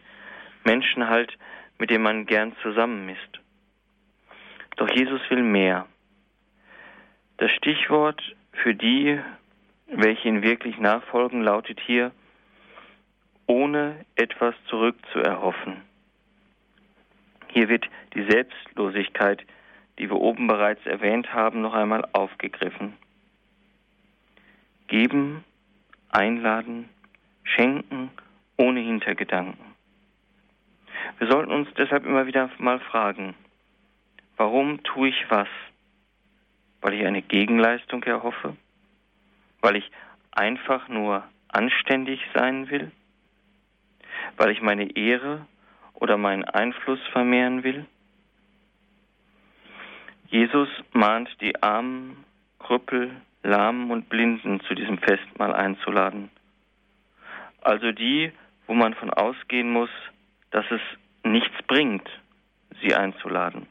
[0.69, 1.35] Menschen halt,
[1.79, 3.39] mit denen man gern zusammen ist.
[4.77, 5.87] Doch Jesus will mehr.
[7.37, 9.19] Das Stichwort für die,
[9.87, 12.11] welche ihn wirklich nachfolgen, lautet hier,
[13.47, 15.81] ohne etwas zurückzuerhoffen.
[17.47, 19.43] Hier wird die Selbstlosigkeit,
[19.97, 22.93] die wir oben bereits erwähnt haben, noch einmal aufgegriffen.
[24.87, 25.43] Geben,
[26.11, 26.89] einladen,
[27.43, 28.11] schenken
[28.55, 29.68] ohne Hintergedanken.
[31.19, 33.35] Wir sollten uns deshalb immer wieder mal fragen,
[34.37, 35.49] warum tue ich was?
[36.79, 38.55] Weil ich eine Gegenleistung erhoffe?
[39.59, 39.91] Weil ich
[40.31, 42.91] einfach nur anständig sein will?
[44.37, 45.45] Weil ich meine Ehre
[45.93, 47.85] oder meinen Einfluss vermehren will?
[50.29, 52.23] Jesus mahnt die Armen,
[52.59, 53.11] Krüppel,
[53.43, 56.29] Lahmen und Blinden zu diesem Festmahl einzuladen.
[57.59, 58.31] Also die,
[58.67, 59.89] wo man von ausgehen muss,
[60.51, 60.81] dass es
[61.31, 62.09] nichts bringt,
[62.81, 63.67] sie einzuladen.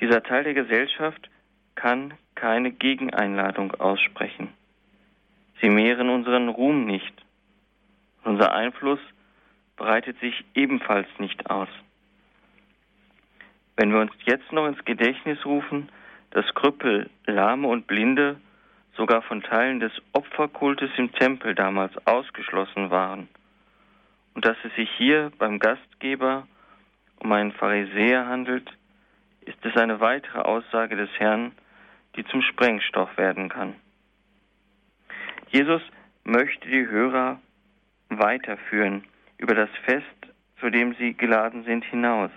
[0.00, 1.30] Dieser Teil der Gesellschaft
[1.74, 4.48] kann keine Gegeneinladung aussprechen.
[5.60, 7.14] Sie mehren unseren Ruhm nicht.
[8.24, 8.98] Unser Einfluss
[9.76, 11.68] breitet sich ebenfalls nicht aus.
[13.76, 15.88] Wenn wir uns jetzt noch ins Gedächtnis rufen,
[16.30, 18.40] dass Krüppel, Lahme und Blinde
[18.96, 23.28] sogar von Teilen des Opferkultes im Tempel damals ausgeschlossen waren,
[24.34, 26.46] und dass es sich hier beim Gastgeber
[27.18, 28.68] um einen Pharisäer handelt,
[29.42, 31.52] ist es eine weitere Aussage des Herrn,
[32.16, 33.74] die zum Sprengstoff werden kann.
[35.48, 35.82] Jesus
[36.24, 37.40] möchte die Hörer
[38.08, 39.04] weiterführen
[39.38, 40.06] über das Fest,
[40.60, 42.30] zu dem sie geladen sind, hinaus.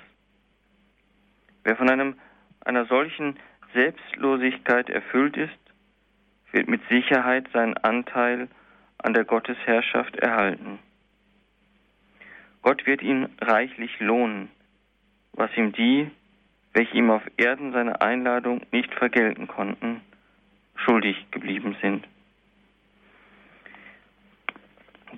[1.63, 2.15] Wer von einem,
[2.63, 3.37] einer solchen
[3.73, 5.57] Selbstlosigkeit erfüllt ist,
[6.51, 8.47] wird mit Sicherheit seinen Anteil
[8.97, 10.79] an der Gottesherrschaft erhalten.
[12.65, 14.49] Gott wird ihn reichlich lohnen,
[15.33, 16.09] was ihm die,
[16.73, 20.01] welche ihm auf Erden seine Einladung nicht vergelten konnten,
[20.75, 22.07] schuldig geblieben sind.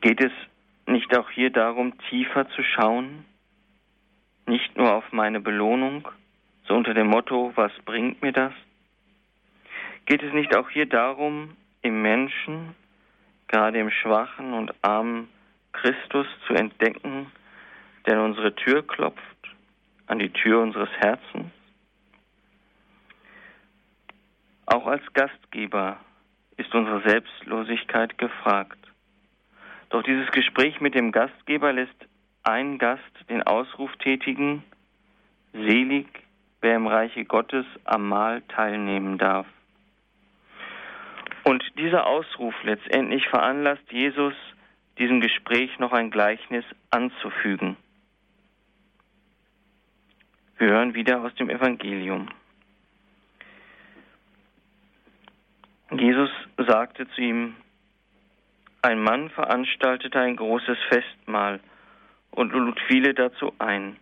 [0.01, 0.33] Geht es
[0.87, 3.23] nicht auch hier darum, tiefer zu schauen,
[4.45, 6.05] nicht nur auf meine Belohnung,
[6.67, 8.51] so unter dem Motto, was bringt mir das?
[10.05, 12.75] Geht es nicht auch hier darum, im Menschen,
[13.47, 15.29] gerade im schwachen und armen
[15.81, 17.31] Christus zu entdecken,
[18.05, 19.21] der an unsere Tür klopft,
[20.07, 21.51] an die Tür unseres Herzens?
[24.65, 25.97] Auch als Gastgeber
[26.57, 28.79] ist unsere Selbstlosigkeit gefragt.
[29.89, 32.07] Doch dieses Gespräch mit dem Gastgeber lässt
[32.43, 34.63] ein Gast den Ausruf tätigen,
[35.53, 36.07] selig,
[36.61, 39.45] wer im Reiche Gottes am Mahl teilnehmen darf.
[41.43, 44.33] Und dieser Ausruf letztendlich veranlasst Jesus,
[44.99, 47.77] diesem Gespräch noch ein Gleichnis anzufügen.
[50.57, 52.29] Wir hören wieder aus dem Evangelium.
[55.91, 57.55] Jesus sagte zu ihm,
[58.81, 61.59] ein Mann veranstaltete ein großes Festmahl
[62.31, 63.97] und lud viele dazu ein.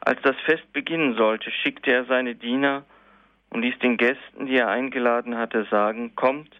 [0.00, 2.84] Als das Fest beginnen sollte, schickte er seine Diener
[3.50, 6.50] und ließ den Gästen, die er eingeladen hatte, sagen, kommt,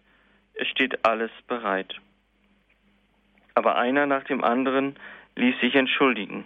[0.53, 1.95] es steht alles bereit.
[3.55, 4.95] Aber einer nach dem anderen
[5.35, 6.45] ließ sich entschuldigen.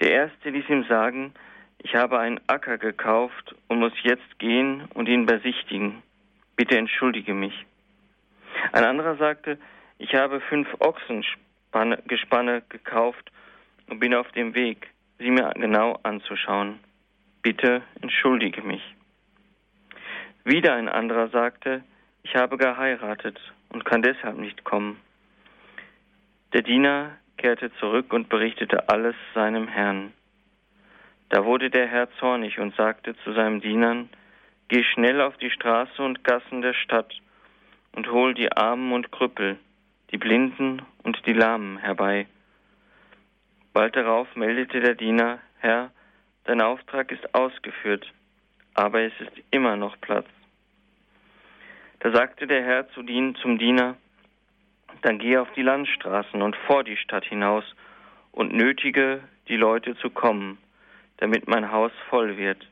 [0.00, 1.32] Der erste ließ ihm sagen,
[1.78, 6.02] ich habe einen Acker gekauft und muss jetzt gehen und ihn besichtigen.
[6.56, 7.66] Bitte entschuldige mich.
[8.72, 9.58] Ein anderer sagte,
[9.98, 13.30] ich habe fünf Ochsengespanne gekauft
[13.88, 16.80] und bin auf dem Weg, sie mir genau anzuschauen.
[17.42, 18.82] Bitte entschuldige mich.
[20.44, 21.82] Wieder ein anderer sagte,
[22.22, 24.98] ich habe geheiratet und kann deshalb nicht kommen.
[26.54, 30.12] Der Diener kehrte zurück und berichtete alles seinem Herrn.
[31.28, 34.08] Da wurde der Herr zornig und sagte zu seinen Dienern,
[34.68, 37.12] Geh schnell auf die Straße und Gassen der Stadt
[37.96, 39.58] und hol die Armen und Krüppel,
[40.12, 42.28] die Blinden und die Lahmen herbei.
[43.72, 45.90] Bald darauf meldete der Diener, Herr,
[46.44, 48.06] dein Auftrag ist ausgeführt,
[48.74, 50.28] aber es ist immer noch Platz.
[51.98, 53.02] Da sagte der Herr zu
[53.42, 53.96] zum Diener,
[55.02, 57.64] dann geh auf die Landstraßen und vor die Stadt hinaus
[58.32, 60.58] und nötige die Leute zu kommen,
[61.18, 62.66] damit mein Haus voll wird.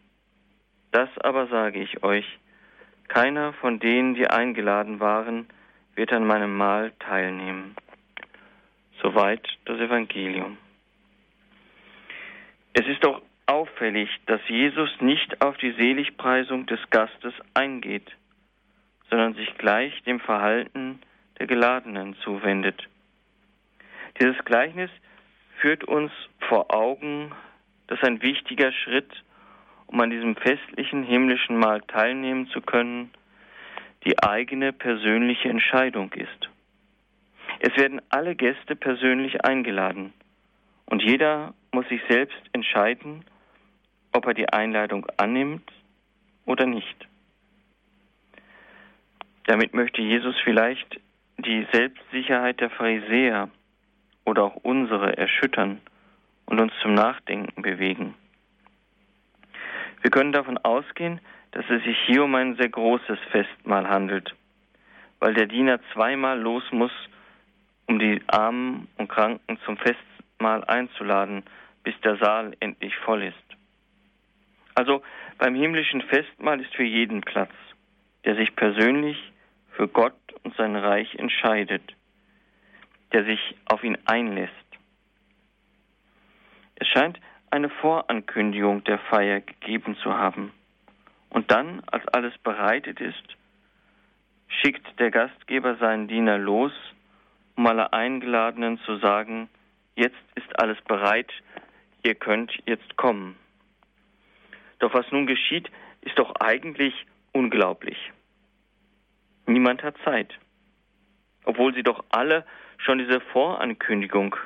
[0.90, 2.26] Das aber sage ich euch,
[3.08, 5.46] keiner von denen, die eingeladen waren,
[5.94, 7.74] wird an meinem Mahl teilnehmen.
[9.02, 10.56] Soweit das Evangelium.
[12.72, 18.10] Es ist doch auffällig, dass Jesus nicht auf die Seligpreisung des Gastes eingeht,
[19.10, 21.00] sondern sich gleich dem Verhalten
[21.42, 22.88] der Geladenen zuwendet.
[24.20, 24.90] Dieses Gleichnis
[25.58, 27.32] führt uns vor Augen,
[27.88, 29.10] dass ein wichtiger Schritt,
[29.88, 33.10] um an diesem festlichen himmlischen Mahl teilnehmen zu können,
[34.06, 36.48] die eigene persönliche Entscheidung ist.
[37.58, 40.12] Es werden alle Gäste persönlich eingeladen
[40.86, 43.24] und jeder muss sich selbst entscheiden,
[44.12, 45.68] ob er die Einladung annimmt
[46.46, 47.08] oder nicht.
[49.46, 51.00] Damit möchte Jesus vielleicht
[51.42, 53.48] die Selbstsicherheit der Pharisäer
[54.24, 55.80] oder auch unsere erschüttern
[56.46, 58.14] und uns zum Nachdenken bewegen.
[60.02, 61.20] Wir können davon ausgehen,
[61.52, 64.34] dass es sich hier um ein sehr großes Festmahl handelt,
[65.18, 66.92] weil der Diener zweimal los muss,
[67.86, 71.42] um die Armen und Kranken zum Festmahl einzuladen,
[71.82, 73.36] bis der Saal endlich voll ist.
[74.74, 75.02] Also
[75.38, 77.52] beim himmlischen Festmahl ist für jeden Platz,
[78.24, 79.31] der sich persönlich
[79.76, 81.82] für Gott und sein Reich entscheidet,
[83.12, 84.52] der sich auf ihn einlässt.
[86.76, 87.18] Es scheint
[87.50, 90.52] eine Vorankündigung der Feier gegeben zu haben.
[91.28, 93.36] Und dann, als alles bereitet ist,
[94.48, 96.72] schickt der Gastgeber seinen Diener los,
[97.56, 99.48] um alle Eingeladenen zu sagen,
[99.94, 101.30] jetzt ist alles bereit,
[102.02, 103.36] ihr könnt jetzt kommen.
[104.78, 106.94] Doch was nun geschieht, ist doch eigentlich
[107.32, 108.12] unglaublich.
[109.46, 110.32] Niemand hat Zeit,
[111.44, 112.44] obwohl sie doch alle
[112.78, 114.36] schon diese Vorankündigung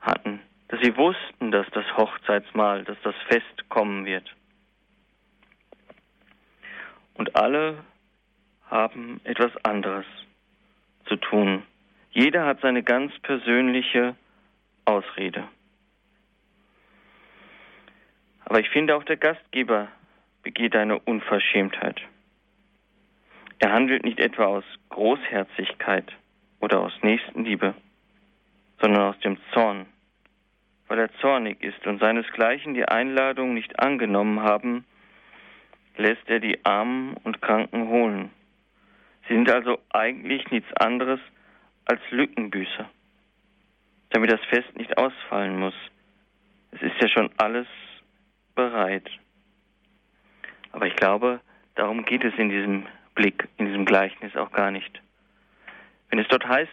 [0.00, 4.34] hatten, dass sie wussten, dass das Hochzeitsmahl, dass das Fest kommen wird.
[7.14, 7.78] Und alle
[8.68, 10.06] haben etwas anderes
[11.06, 11.62] zu tun.
[12.10, 14.16] Jeder hat seine ganz persönliche
[14.84, 15.46] Ausrede.
[18.44, 19.88] Aber ich finde, auch der Gastgeber
[20.42, 22.00] begeht eine Unverschämtheit.
[23.58, 26.12] Er handelt nicht etwa aus Großherzigkeit
[26.60, 27.74] oder aus Nächstenliebe,
[28.80, 29.86] sondern aus dem Zorn.
[30.88, 34.84] Weil er zornig ist und seinesgleichen die Einladung nicht angenommen haben,
[35.96, 38.30] lässt er die Armen und Kranken holen.
[39.26, 41.20] Sie sind also eigentlich nichts anderes
[41.86, 42.88] als Lückenbüßer,
[44.10, 45.74] damit das Fest nicht ausfallen muss.
[46.72, 47.66] Es ist ja schon alles
[48.54, 49.08] bereit.
[50.72, 51.40] Aber ich glaube,
[51.74, 52.86] darum geht es in diesem
[53.16, 55.02] Blick, in diesem Gleichnis auch gar nicht.
[56.10, 56.72] Wenn es dort heißt,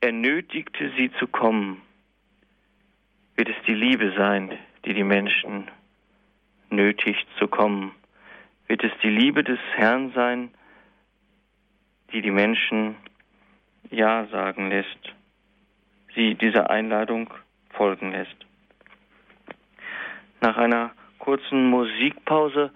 [0.00, 1.80] er nötigte sie zu kommen,
[3.36, 5.70] wird es die Liebe sein, die die Menschen
[6.70, 7.94] nötigt zu kommen.
[8.66, 10.50] Wird es die Liebe des Herrn sein,
[12.12, 12.96] die die Menschen
[13.90, 15.14] Ja sagen lässt,
[16.14, 17.32] sie dieser Einladung
[17.70, 18.36] folgen lässt.
[20.40, 22.72] Nach einer kurzen Musikpause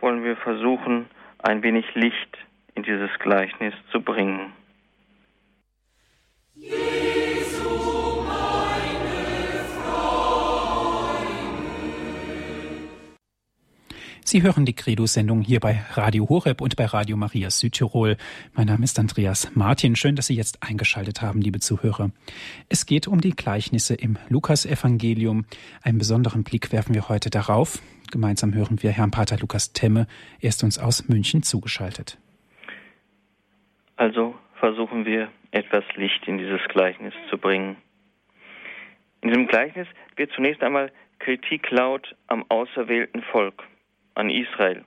[0.00, 1.06] wollen wir versuchen,
[1.38, 2.38] ein wenig Licht
[2.78, 4.52] in dieses Gleichnis zu bringen.
[14.24, 18.18] Sie hören die Credo-Sendung hier bei Radio Horeb und bei Radio Maria Südtirol.
[18.52, 19.96] Mein Name ist Andreas Martin.
[19.96, 22.10] Schön, dass Sie jetzt eingeschaltet haben, liebe Zuhörer.
[22.68, 25.46] Es geht um die Gleichnisse im Lukasevangelium.
[25.82, 27.80] Einen besonderen Blick werfen wir heute darauf.
[28.10, 30.06] Gemeinsam hören wir Herrn Pater Lukas Temme.
[30.40, 32.18] Er ist uns aus München zugeschaltet.
[33.98, 37.76] Also versuchen wir etwas Licht in dieses Gleichnis zu bringen.
[39.22, 43.64] In diesem Gleichnis wird zunächst einmal Kritik laut am auserwählten Volk
[44.14, 44.84] an Israel.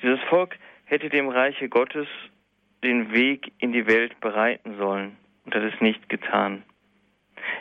[0.00, 2.06] Dieses Volk hätte dem Reiche Gottes
[2.84, 6.62] den Weg in die Welt bereiten sollen und hat es nicht getan.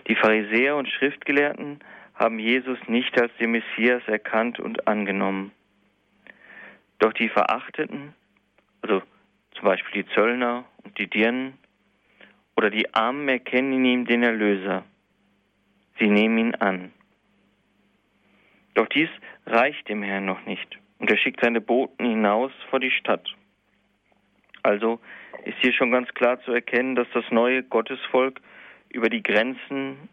[0.08, 1.80] Die Pharisäer und Schriftgelehrten
[2.14, 5.52] haben Jesus nicht als den Messias erkannt und angenommen.
[7.00, 8.14] Doch die Verachteten,
[8.84, 9.02] also
[9.60, 11.58] zum Beispiel die Zöllner und die Dirnen
[12.56, 14.86] oder die Armen erkennen in ihm den Erlöser.
[16.00, 16.94] Sie nehmen ihn an.
[18.74, 19.10] Doch dies
[19.46, 20.80] reicht dem Herrn noch nicht.
[21.00, 23.36] Und er schickt seine Boten hinaus vor die Stadt.
[24.64, 25.00] Also
[25.46, 28.40] ist hier schon ganz klar zu erkennen, dass das neue Gottesvolk
[28.90, 30.10] über die Grenzen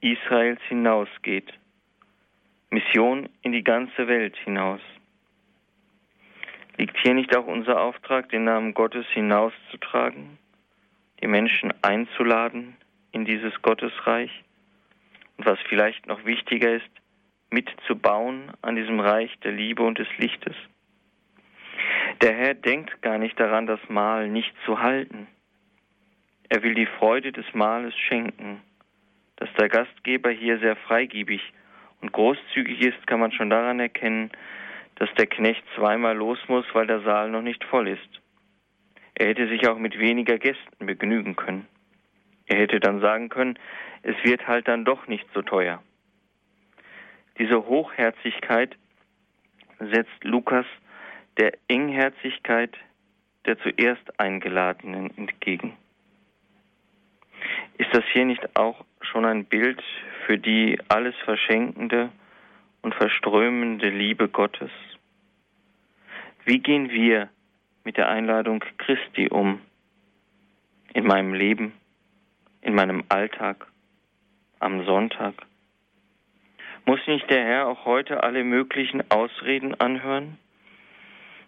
[0.00, 1.52] Israels hinausgeht.
[2.70, 4.80] Mission in die ganze Welt hinaus.
[6.80, 10.38] Liegt hier nicht auch unser Auftrag, den Namen Gottes hinauszutragen,
[11.20, 12.74] die Menschen einzuladen
[13.12, 14.30] in dieses Gottesreich?
[15.36, 16.88] Und was vielleicht noch wichtiger ist,
[17.50, 20.56] mitzubauen an diesem Reich der Liebe und des Lichtes?
[22.22, 25.26] Der Herr denkt gar nicht daran, das Mahl nicht zu halten.
[26.48, 28.62] Er will die Freude des Mahles schenken.
[29.36, 31.42] Dass der Gastgeber hier sehr freigebig
[32.00, 34.30] und großzügig ist, kann man schon daran erkennen,
[35.00, 38.20] dass der Knecht zweimal los muss, weil der Saal noch nicht voll ist.
[39.14, 41.66] Er hätte sich auch mit weniger Gästen begnügen können.
[42.46, 43.58] Er hätte dann sagen können,
[44.02, 45.82] es wird halt dann doch nicht so teuer.
[47.38, 48.76] Diese Hochherzigkeit
[49.78, 50.66] setzt Lukas
[51.38, 52.76] der Engherzigkeit
[53.46, 55.78] der zuerst Eingeladenen entgegen.
[57.78, 59.82] Ist das hier nicht auch schon ein Bild
[60.26, 62.10] für die alles verschenkende
[62.82, 64.70] und verströmende Liebe Gottes?
[66.44, 67.28] Wie gehen wir
[67.84, 69.60] mit der Einladung Christi um?
[70.92, 71.72] In meinem Leben,
[72.62, 73.66] in meinem Alltag,
[74.58, 75.34] am Sonntag?
[76.86, 80.38] Muss nicht der Herr auch heute alle möglichen Ausreden anhören?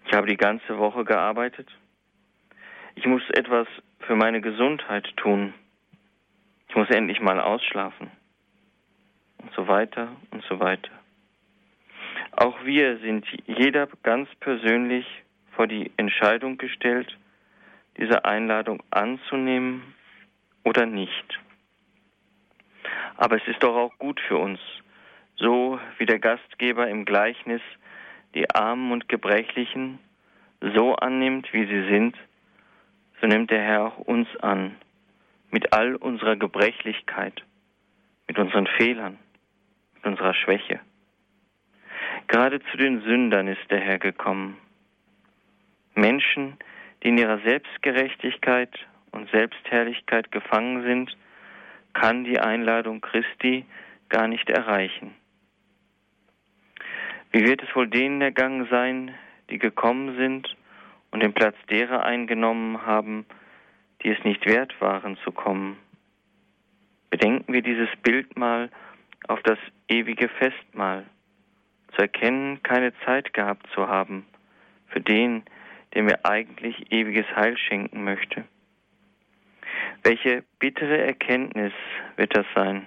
[0.06, 1.68] Ich habe die ganze Woche gearbeitet.
[2.94, 3.66] Ich muss etwas
[4.00, 5.54] für meine Gesundheit tun.
[6.68, 8.10] Ich muss endlich mal ausschlafen.
[9.38, 10.90] Und so weiter und so weiter.
[12.42, 15.06] Auch wir sind jeder ganz persönlich
[15.52, 17.16] vor die Entscheidung gestellt,
[17.96, 19.94] diese Einladung anzunehmen
[20.64, 21.38] oder nicht.
[23.16, 24.58] Aber es ist doch auch gut für uns,
[25.36, 27.62] so wie der Gastgeber im Gleichnis
[28.34, 30.00] die Armen und Gebrechlichen
[30.60, 32.16] so annimmt, wie sie sind,
[33.20, 34.74] so nimmt der Herr auch uns an,
[35.52, 37.44] mit all unserer Gebrechlichkeit,
[38.26, 39.16] mit unseren Fehlern,
[39.94, 40.80] mit unserer Schwäche.
[42.28, 44.56] Gerade zu den Sündern ist der Herr gekommen.
[45.94, 46.56] Menschen,
[47.02, 48.70] die in ihrer Selbstgerechtigkeit
[49.10, 51.16] und Selbstherrlichkeit gefangen sind,
[51.92, 53.66] kann die Einladung Christi
[54.08, 55.14] gar nicht erreichen.
[57.32, 59.14] Wie wird es wohl denen ergangen sein,
[59.50, 60.54] die gekommen sind
[61.10, 63.26] und den Platz derer eingenommen haben,
[64.02, 65.76] die es nicht wert waren zu kommen?
[67.10, 68.70] Bedenken wir dieses Bild mal
[69.28, 69.58] auf das
[69.88, 71.04] ewige Festmahl,
[71.94, 74.26] zu erkennen, keine Zeit gehabt zu haben
[74.88, 75.42] für den,
[75.94, 78.44] der mir eigentlich ewiges Heil schenken möchte.
[80.02, 81.72] Welche bittere Erkenntnis
[82.16, 82.86] wird das sein?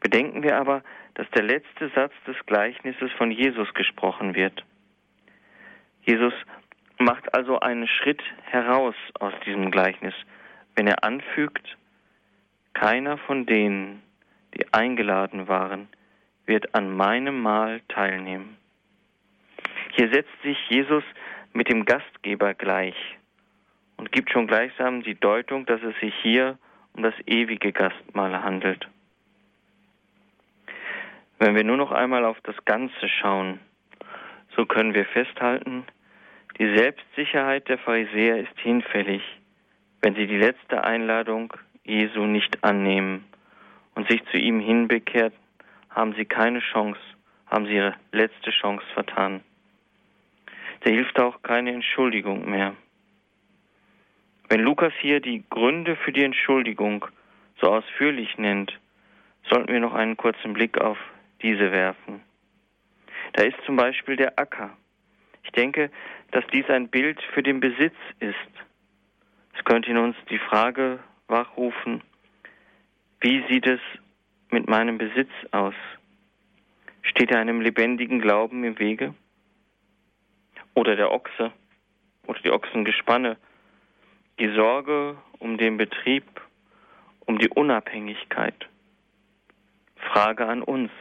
[0.00, 0.82] Bedenken wir aber,
[1.14, 4.64] dass der letzte Satz des Gleichnisses von Jesus gesprochen wird.
[6.02, 6.34] Jesus
[6.98, 10.14] macht also einen Schritt heraus aus diesem Gleichnis,
[10.76, 11.76] wenn er anfügt,
[12.74, 14.02] keiner von denen,
[14.54, 15.88] die eingeladen waren,
[16.46, 18.56] wird an meinem Mahl teilnehmen.
[19.92, 21.04] Hier setzt sich Jesus
[21.52, 22.96] mit dem Gastgeber gleich
[23.96, 26.58] und gibt schon gleichsam die Deutung, dass es sich hier
[26.94, 28.88] um das ewige Gastmahl handelt.
[31.38, 33.58] Wenn wir nur noch einmal auf das Ganze schauen,
[34.56, 35.84] so können wir festhalten,
[36.58, 39.22] die Selbstsicherheit der Pharisäer ist hinfällig,
[40.00, 41.52] wenn sie die letzte Einladung
[41.84, 43.24] Jesu nicht annehmen
[43.94, 45.34] und sich zu ihm hinbekehrt,
[45.94, 47.00] haben sie keine Chance,
[47.46, 49.40] haben sie ihre letzte Chance vertan.
[50.80, 52.74] Da hilft auch keine Entschuldigung mehr.
[54.48, 57.06] Wenn Lukas hier die Gründe für die Entschuldigung
[57.60, 58.78] so ausführlich nennt,
[59.48, 60.98] sollten wir noch einen kurzen Blick auf
[61.42, 62.20] diese werfen.
[63.32, 64.76] Da ist zum Beispiel der Acker.
[65.42, 65.90] Ich denke,
[66.32, 68.34] dass dies ein Bild für den Besitz ist.
[69.56, 72.02] Es könnte in uns die Frage wachrufen,
[73.20, 73.80] wie sieht es
[74.54, 75.74] mit meinem Besitz aus?
[77.02, 79.12] Steht er einem lebendigen Glauben im Wege?
[80.74, 81.52] Oder der Ochse
[82.28, 83.36] oder die Ochsengespanne?
[84.38, 86.40] Die Sorge um den Betrieb,
[87.26, 88.68] um die Unabhängigkeit.
[89.96, 90.92] Frage an uns.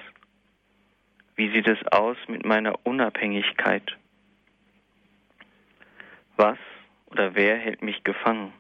[1.36, 3.95] Wie sieht es aus mit meiner Unabhängigkeit?
[6.38, 6.58] Was
[7.06, 8.51] oder wer hält mich gefangen?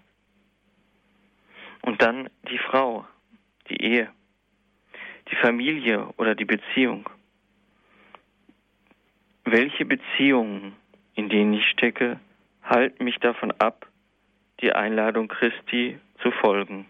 [1.81, 3.07] Und dann die Frau,
[3.69, 4.09] die Ehe,
[5.33, 7.09] die Familie oder die Beziehung.
[9.45, 10.75] Welche Beziehungen,
[11.15, 12.19] in denen ich stecke,
[12.61, 13.87] halten mich davon ab,
[14.61, 16.85] die Einladung Christi zu folgen?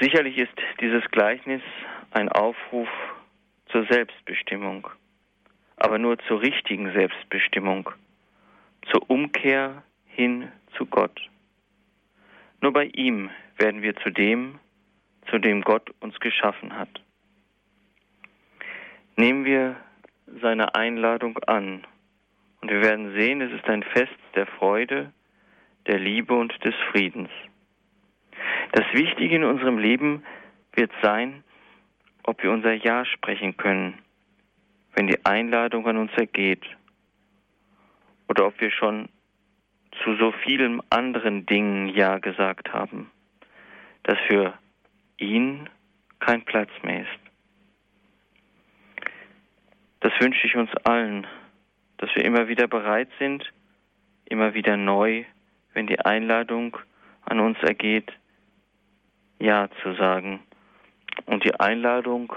[0.00, 1.62] Sicherlich ist dieses Gleichnis
[2.10, 2.88] ein Aufruf
[3.68, 4.88] zur Selbstbestimmung,
[5.76, 7.88] aber nur zur richtigen Selbstbestimmung,
[8.90, 11.20] zur Umkehr hin zu Gott.
[12.60, 14.58] Nur bei ihm werden wir zu dem,
[15.30, 16.88] zu dem Gott uns geschaffen hat.
[19.16, 19.76] Nehmen wir
[20.42, 21.86] seine Einladung an
[22.60, 25.12] und wir werden sehen, es ist ein Fest der Freude,
[25.86, 27.30] der Liebe und des Friedens.
[28.72, 30.24] Das Wichtige in unserem Leben
[30.74, 31.44] wird sein,
[32.24, 33.98] ob wir unser Ja sprechen können,
[34.94, 36.64] wenn die Einladung an uns ergeht,
[38.28, 39.08] oder ob wir schon
[40.02, 43.10] zu so vielen anderen Dingen Ja gesagt haben,
[44.02, 44.54] dass für
[45.18, 45.68] ihn
[46.20, 47.26] kein Platz mehr ist.
[50.00, 51.26] Das wünsche ich uns allen,
[51.98, 53.44] dass wir immer wieder bereit sind,
[54.24, 55.24] immer wieder neu,
[55.72, 56.76] wenn die Einladung
[57.22, 58.12] an uns ergeht,
[59.38, 60.40] Ja zu sagen
[61.26, 62.32] und die Einladung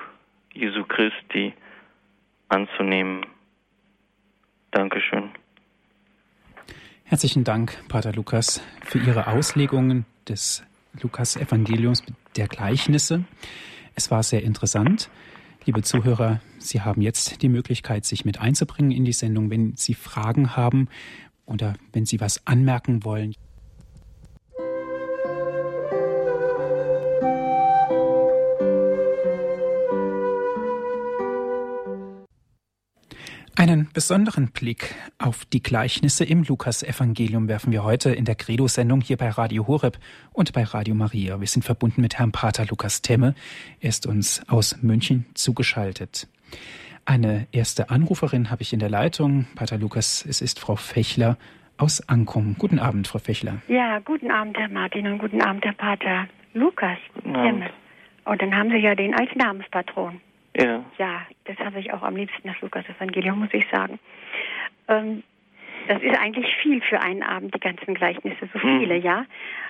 [0.53, 1.53] Jesu Christi
[2.49, 3.25] anzunehmen.
[4.71, 5.32] Dankeschön.
[7.03, 10.63] Herzlichen Dank, Pater Lukas, für Ihre Auslegungen des
[11.01, 12.03] Lukas-Evangeliums
[12.35, 13.23] der Gleichnisse.
[13.95, 15.09] Es war sehr interessant.
[15.65, 19.93] Liebe Zuhörer, Sie haben jetzt die Möglichkeit, sich mit einzubringen in die Sendung, wenn Sie
[19.93, 20.87] Fragen haben
[21.45, 23.35] oder wenn Sie was anmerken wollen.
[33.70, 39.15] Einen besonderen Blick auf die Gleichnisse im Lukasevangelium werfen wir heute in der Credo-Sendung hier
[39.15, 39.99] bei Radio Horeb
[40.34, 41.39] und bei Radio Maria.
[41.39, 43.36] Wir sind verbunden mit Herrn Pater Lukas Temme.
[43.80, 46.28] Er ist uns aus München zugeschaltet.
[47.05, 49.45] Eine erste Anruferin habe ich in der Leitung.
[49.53, 51.38] Pater Lukas, es ist Frau Fechler
[51.78, 52.55] aus Ankum.
[52.57, 53.61] Guten Abend, Frau Fechler.
[53.67, 57.70] Ja, guten Abend, Herr Martin, und guten Abend, Herr Pater Lukas Temme.
[58.26, 60.20] Und dann haben Sie ja den als Namenspatron.
[60.62, 60.84] Ja.
[60.97, 63.99] Ja, das habe ich auch am liebsten, das Lukas-Evangelium, muss ich sagen.
[64.88, 65.24] Ähm,
[65.88, 69.01] das ist eigentlich viel für einen Abend, die ganzen Gleichnisse, so viele, mhm.
[69.01, 69.26] ja.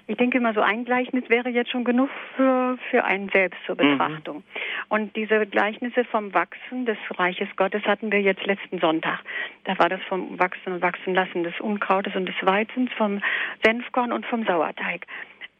[0.08, 3.76] Ich denke immer, so ein Gleichnis wäre jetzt schon genug für, für einen selbst zur
[3.76, 3.92] mhm.
[3.92, 4.38] Betrachtung.
[4.38, 4.44] Mhm.
[4.90, 9.20] Und diese Gleichnisse vom Wachsen des Reiches Gottes hatten wir jetzt letzten Sonntag.
[9.66, 13.22] Da war das vom Wachsen und Wachsenlassen des Unkrautes und des Weizens, vom
[13.64, 15.06] Senfkorn und vom Sauerteig.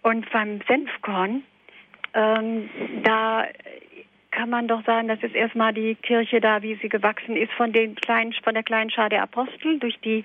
[0.02, 1.44] Und beim Senfkorn,
[2.16, 2.70] ähm,
[3.04, 3.46] da
[4.40, 7.74] kann man doch sagen, das ist erstmal die Kirche da, wie sie gewachsen ist von
[7.74, 10.24] den kleinen, von der kleinen Schar der Apostel durch die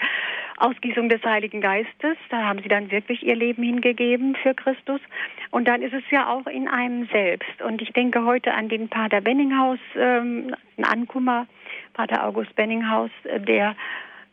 [0.58, 2.16] Ausgießung des Heiligen Geistes.
[2.30, 5.00] Da haben sie dann wirklich ihr Leben hingegeben für Christus.
[5.50, 7.60] Und dann ist es ja auch in einem selbst.
[7.60, 11.48] Und ich denke heute an den Pater Benninghaus, ähm, ein Ankummer,
[11.94, 13.74] Pater August Benninghaus, äh, der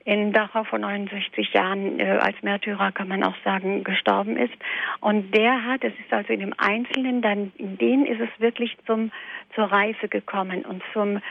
[0.06, 4.54] in Dachau vor 69 Jahren äh, als Märtyrer, kann man auch sagen, gestorben ist.
[4.99, 8.78] Und der hat, es ist also in dem Einzelnen, dann in denen ist es wirklich
[8.86, 9.12] zum,
[9.56, 11.22] zur Reife gekommen und zum,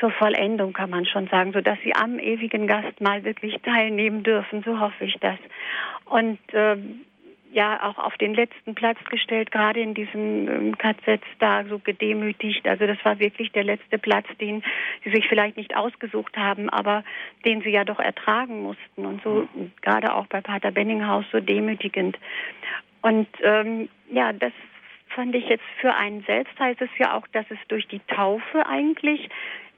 [0.00, 4.22] zur Vollendung, kann man schon sagen, so dass sie am ewigen Gast mal wirklich teilnehmen
[4.22, 4.62] dürfen.
[4.64, 5.38] So hoffe ich das.
[6.06, 6.76] Und äh,
[7.54, 12.66] ja auch auf den letzten Platz gestellt, gerade in diesem ähm, KZ da so gedemütigt.
[12.66, 14.62] Also das war wirklich der letzte Platz, den
[15.04, 17.04] sie sich vielleicht nicht ausgesucht haben, aber
[17.44, 19.06] den sie ja doch ertragen mussten.
[19.06, 19.72] Und so mhm.
[19.82, 22.18] gerade auch bei Pater Benninghaus so demütigend.
[23.02, 24.52] Und ähm, ja, das
[25.08, 28.66] fand ich jetzt für einen selbst heißt es ja auch, dass es durch die Taufe
[28.66, 29.28] eigentlich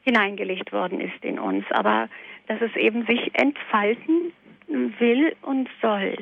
[0.03, 2.09] hineingelegt worden ist in uns, aber
[2.47, 4.33] dass es eben sich entfalten
[4.69, 6.17] will und soll.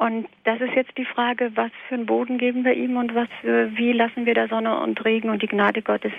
[0.00, 3.28] Und das ist jetzt die Frage, was für einen Boden geben wir ihm und was,
[3.42, 6.12] wie lassen wir da Sonne und Regen und die Gnade Gottes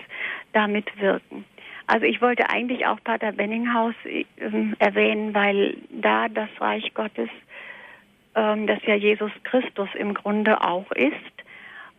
[0.53, 1.45] damit wirken.
[1.87, 4.25] Also ich wollte eigentlich auch Pater Benninghaus äh,
[4.77, 7.29] erwähnen, weil da das Reich Gottes,
[8.35, 11.40] ähm, das ja Jesus Christus im Grunde auch ist,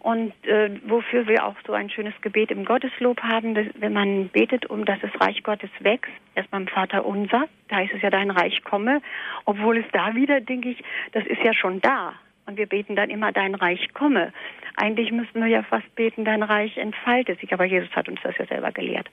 [0.03, 4.29] und äh, wofür wir auch so ein schönes Gebet im Gotteslob haben, dass, wenn man
[4.31, 8.11] betet, um dass das Reich Gottes wächst, erst beim Vater unser, da heißt es ja,
[8.11, 9.01] dein Reich komme,
[9.45, 10.83] obwohl es da wieder, denke ich,
[11.13, 12.15] das ist ja schon da.
[12.47, 14.33] Und wir beten dann immer, dein Reich komme.
[14.77, 17.53] Eigentlich müssten wir ja fast beten, dein Reich entfalte sich.
[17.53, 19.09] Aber Jesus hat uns das ja selber gelehrt.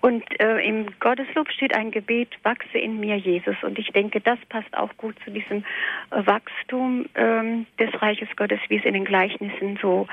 [0.00, 3.56] Und äh, im Gotteslob steht ein Gebet, wachse in mir, Jesus.
[3.62, 5.64] Und ich denke, das passt auch gut zu diesem
[6.10, 10.06] äh, Wachstum ähm, des Reiches Gottes, wie es in den Gleichnissen so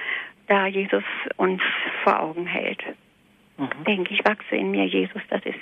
[0.48, 1.04] da Jesus
[1.36, 1.62] uns
[2.04, 2.82] vor Augen hält.
[3.58, 3.84] Mhm.
[3.86, 5.22] Denke ich, wachse in mir, Jesus.
[5.30, 5.60] Das ist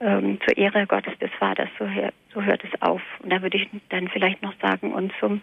[0.00, 1.86] ähm, zur Ehre Gottes des Vaters, so,
[2.34, 3.02] so hört es auf.
[3.22, 5.42] Und da würde ich dann vielleicht noch sagen, und zum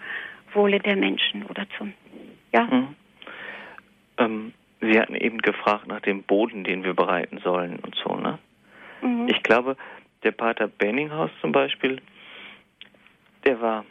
[0.54, 1.94] Wohle der Menschen oder zum,
[2.52, 2.64] ja.
[2.64, 2.96] Mhm.
[4.18, 8.38] Ähm, Sie hatten eben gefragt nach dem Boden, den wir bereiten sollen und so, ne?
[9.02, 9.28] Mhm.
[9.28, 9.76] Ich glaube,
[10.24, 12.02] der Pater Benninghaus zum Beispiel,
[13.44, 13.86] der war,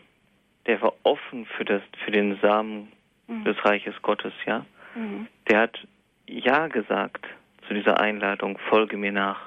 [0.67, 2.93] der war offen für das, für den Samen
[3.27, 3.45] mhm.
[3.45, 4.65] des Reiches Gottes, ja.
[4.95, 5.27] Mhm.
[5.49, 5.79] Der hat
[6.27, 7.27] Ja gesagt
[7.67, 9.41] zu dieser Einladung, folge mir nach.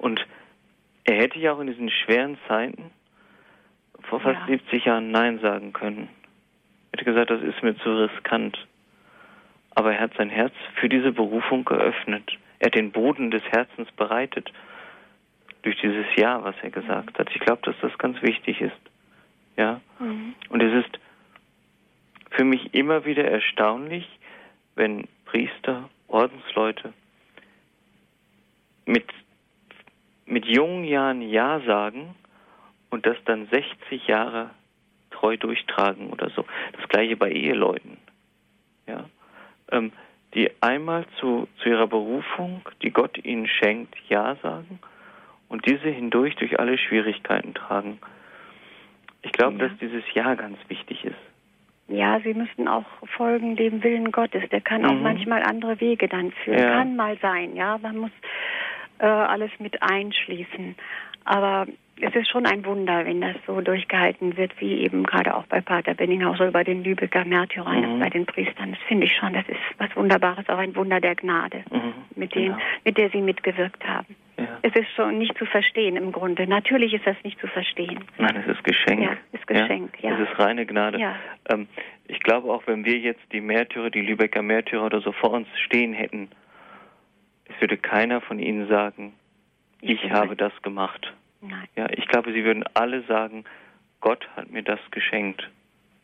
[0.00, 0.26] Und
[1.04, 2.90] er hätte ja auch in diesen schweren Zeiten
[4.08, 4.46] vor fast ja.
[4.46, 6.08] 70 Jahren Nein sagen können.
[6.90, 8.56] Er hätte gesagt, das ist mir zu riskant.
[9.74, 12.32] Aber er hat sein Herz für diese Berufung geöffnet.
[12.58, 14.50] Er hat den Boden des Herzens bereitet
[15.62, 17.28] durch dieses Ja, was er gesagt hat.
[17.34, 18.80] Ich glaube, dass das ganz wichtig ist.
[19.58, 19.82] Ja.
[19.98, 20.34] Mhm.
[20.48, 20.98] Und es ist
[22.30, 24.08] für mich immer wieder erstaunlich,
[24.76, 26.94] wenn Priester, Ordensleute
[28.86, 29.04] mit,
[30.30, 32.14] mit jungen Jahren Ja sagen
[32.90, 34.50] und das dann 60 Jahre
[35.10, 36.44] treu durchtragen oder so.
[36.78, 37.98] Das gleiche bei Eheleuten.
[38.86, 39.04] Ja.
[39.70, 39.92] Ähm,
[40.34, 44.78] die einmal zu, zu ihrer Berufung, die Gott ihnen schenkt, Ja sagen
[45.48, 47.98] und diese hindurch durch alle Schwierigkeiten tragen.
[49.22, 49.68] Ich glaube, ja.
[49.68, 51.18] dass dieses Ja ganz wichtig ist.
[51.88, 54.48] Ja, sie müssten auch folgen dem Willen Gottes.
[54.50, 54.88] Der kann mhm.
[54.88, 56.58] auch manchmal andere Wege dann führen.
[56.58, 56.74] Ja.
[56.74, 57.78] Kann mal sein, ja.
[57.78, 58.12] Man muss
[59.00, 60.76] äh, alles mit einschließen.
[61.24, 61.66] Aber
[62.00, 65.60] es ist schon ein Wunder, wenn das so durchgehalten wird, wie eben gerade auch bei
[65.60, 68.00] Pater Benninghaus oder bei den Lübecker Märtyrern, mhm.
[68.00, 68.72] bei den Priestern.
[68.72, 71.92] Das finde ich schon, das ist was Wunderbares, auch ein Wunder der Gnade, mhm.
[72.16, 72.58] mit, den, genau.
[72.84, 74.16] mit der sie mitgewirkt haben.
[74.38, 74.46] Ja.
[74.62, 76.46] Es ist schon nicht zu verstehen im Grunde.
[76.46, 78.00] Natürlich ist das nicht zu verstehen.
[78.16, 79.02] Nein, es ist Geschenk.
[79.02, 80.10] Ja, ist Geschenk, ja.
[80.10, 80.16] ja.
[80.16, 80.98] Es ist reine Gnade.
[80.98, 81.16] Ja.
[81.50, 81.68] Ähm,
[82.08, 85.46] ich glaube auch, wenn wir jetzt die Märtyrer, die Lübecker Märtyrer oder so vor uns
[85.66, 86.30] stehen hätten,
[87.54, 89.12] es würde keiner von ihnen sagen,
[89.80, 91.12] ich, ich habe das gemacht.
[91.40, 91.68] Nein.
[91.76, 93.44] Ja, ich glaube, sie würden alle sagen,
[94.00, 95.48] Gott hat mir das geschenkt.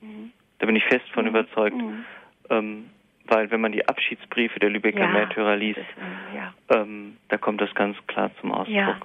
[0.00, 0.32] Mhm.
[0.58, 1.30] Da bin ich fest von mhm.
[1.30, 1.76] überzeugt.
[1.76, 2.04] Mhm.
[2.48, 2.90] Ähm,
[3.28, 5.86] weil wenn man die Abschiedsbriefe der Lübecker ja, Märtyrer liest, ist,
[6.34, 6.54] ja.
[6.70, 8.74] ähm, da kommt das ganz klar zum Ausdruck.
[8.74, 8.98] Ja.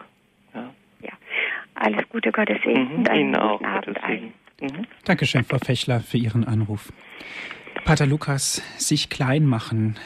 [0.54, 0.70] ja.
[1.02, 1.12] ja.
[1.76, 2.84] Alles Gute, Gottes Segen.
[2.84, 4.34] Mhm, und Ihnen auch, Gottes Segen.
[4.62, 4.86] Mhm.
[5.06, 6.92] Dankeschön, Frau Fechler, für Ihren Anruf.
[7.84, 9.98] Pater Lukas, sich klein machen,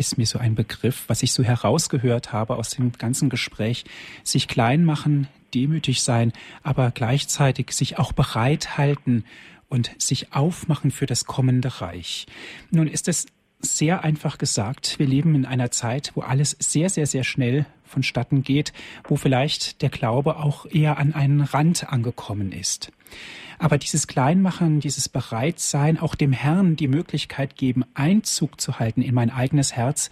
[0.00, 3.84] ist mir so ein Begriff, was ich so herausgehört habe aus dem ganzen Gespräch.
[4.24, 6.32] Sich klein machen, demütig sein,
[6.62, 9.24] aber gleichzeitig sich auch bereithalten
[9.68, 12.26] und sich aufmachen für das kommende Reich.
[12.70, 13.26] Nun ist es
[13.60, 18.42] sehr einfach gesagt, wir leben in einer Zeit, wo alles sehr, sehr, sehr schnell vonstatten
[18.42, 18.72] geht,
[19.04, 22.92] wo vielleicht der Glaube auch eher an einen Rand angekommen ist.
[23.58, 29.14] Aber dieses Kleinmachen, dieses Bereitsein, auch dem Herrn die Möglichkeit geben, Einzug zu halten in
[29.14, 30.10] mein eigenes Herz,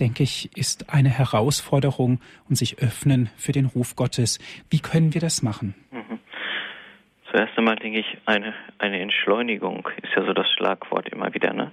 [0.00, 4.38] denke ich, ist eine Herausforderung und sich öffnen für den Ruf Gottes.
[4.68, 5.74] Wie können wir das machen?
[5.90, 6.18] Mhm.
[7.30, 11.54] Zuerst einmal denke ich, eine, eine Entschleunigung ist ja so das Schlagwort immer wieder.
[11.54, 11.72] Ne?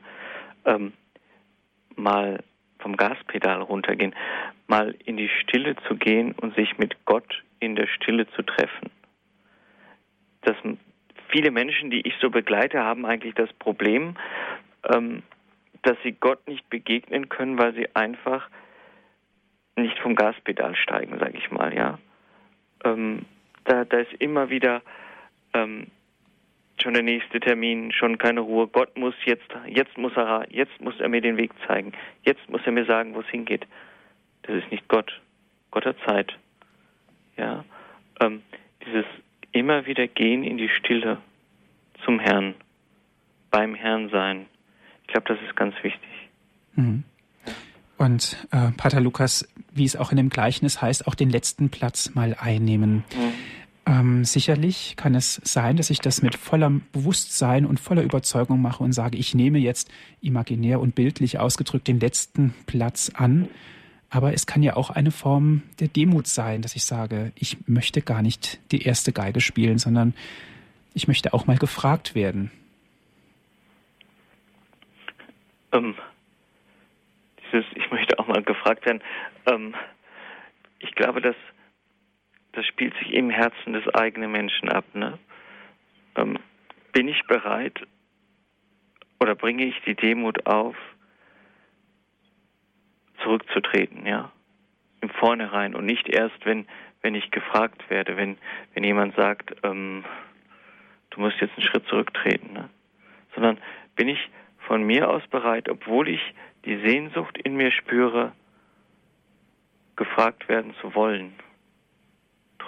[0.66, 0.94] Ähm,
[2.02, 2.44] mal
[2.80, 4.16] vom Gaspedal runtergehen,
[4.68, 8.90] mal in die Stille zu gehen und sich mit Gott in der Stille zu treffen.
[10.42, 10.56] Das
[11.30, 14.16] viele Menschen, die ich so begleite, haben eigentlich das Problem,
[14.92, 15.24] ähm,
[15.82, 18.50] dass sie Gott nicht begegnen können, weil sie einfach
[19.76, 22.00] nicht vom Gaspedal steigen, sage ich mal, ja.
[22.84, 23.26] Ähm,
[23.66, 24.82] da, da ist immer wieder
[25.54, 25.88] ähm,
[26.82, 28.68] schon der nächste Termin, schon keine Ruhe.
[28.68, 31.94] Gott muss jetzt, jetzt muss er, jetzt muss er mir den Weg zeigen.
[32.24, 33.66] Jetzt muss er mir sagen, wo es hingeht.
[34.44, 35.20] Das ist nicht Gott.
[35.72, 36.38] Gott hat Zeit.
[37.38, 37.64] Ja.
[38.20, 38.42] Ähm,
[38.86, 39.06] dieses
[39.52, 41.18] immer wieder gehen in die Stille
[42.06, 42.56] zum Herrn,
[43.52, 44.46] beim Herrn sein.
[45.04, 46.10] Ich glaube, das ist ganz wichtig.
[46.76, 47.04] Mhm.
[47.98, 52.16] Und äh, Pater Lukas, wie es auch in dem Gleichnis heißt, auch den letzten Platz
[52.16, 53.04] mal einnehmen.
[53.14, 53.34] Mhm.
[53.86, 58.84] Ähm, sicherlich kann es sein, dass ich das mit vollem Bewusstsein und voller Überzeugung mache
[58.84, 63.48] und sage, ich nehme jetzt imaginär und bildlich ausgedrückt den letzten Platz an.
[64.10, 68.02] Aber es kann ja auch eine Form der Demut sein, dass ich sage, ich möchte
[68.02, 70.14] gar nicht die erste Geige spielen, sondern
[70.94, 72.52] ich möchte auch mal gefragt werden.
[75.72, 75.96] Ähm,
[77.46, 79.02] dieses, ich möchte auch mal gefragt werden.
[79.46, 79.76] Ähm,
[80.80, 81.36] ich glaube, dass
[82.60, 84.84] das spielt sich im Herzen des eigenen Menschen ab.
[84.94, 85.18] Ne?
[86.18, 86.38] Ähm,
[86.92, 87.88] bin ich bereit
[89.22, 90.76] oder bringe ich die Demut auf,
[93.24, 94.30] zurückzutreten, ja,
[95.00, 96.68] im Vornherein und nicht erst, wenn,
[97.02, 98.38] wenn ich gefragt werde, wenn,
[98.74, 100.04] wenn jemand sagt, ähm,
[101.12, 102.70] du musst jetzt einen Schritt zurücktreten, ne?
[103.36, 103.58] sondern
[103.96, 104.30] bin ich
[104.68, 106.34] von mir aus bereit, obwohl ich
[106.66, 108.34] die Sehnsucht in mir spüre,
[109.96, 111.34] gefragt werden zu wollen,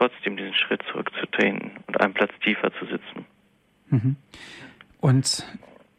[0.01, 3.25] trotzdem diesen Schritt zurückzutreten und einen Platz tiefer zu sitzen.
[3.89, 4.15] Mhm.
[4.99, 5.45] Und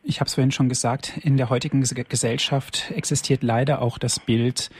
[0.02, 4.70] ich habe es vorhin schon gesagt, in der heutigen Gesellschaft existiert leider auch das Bild,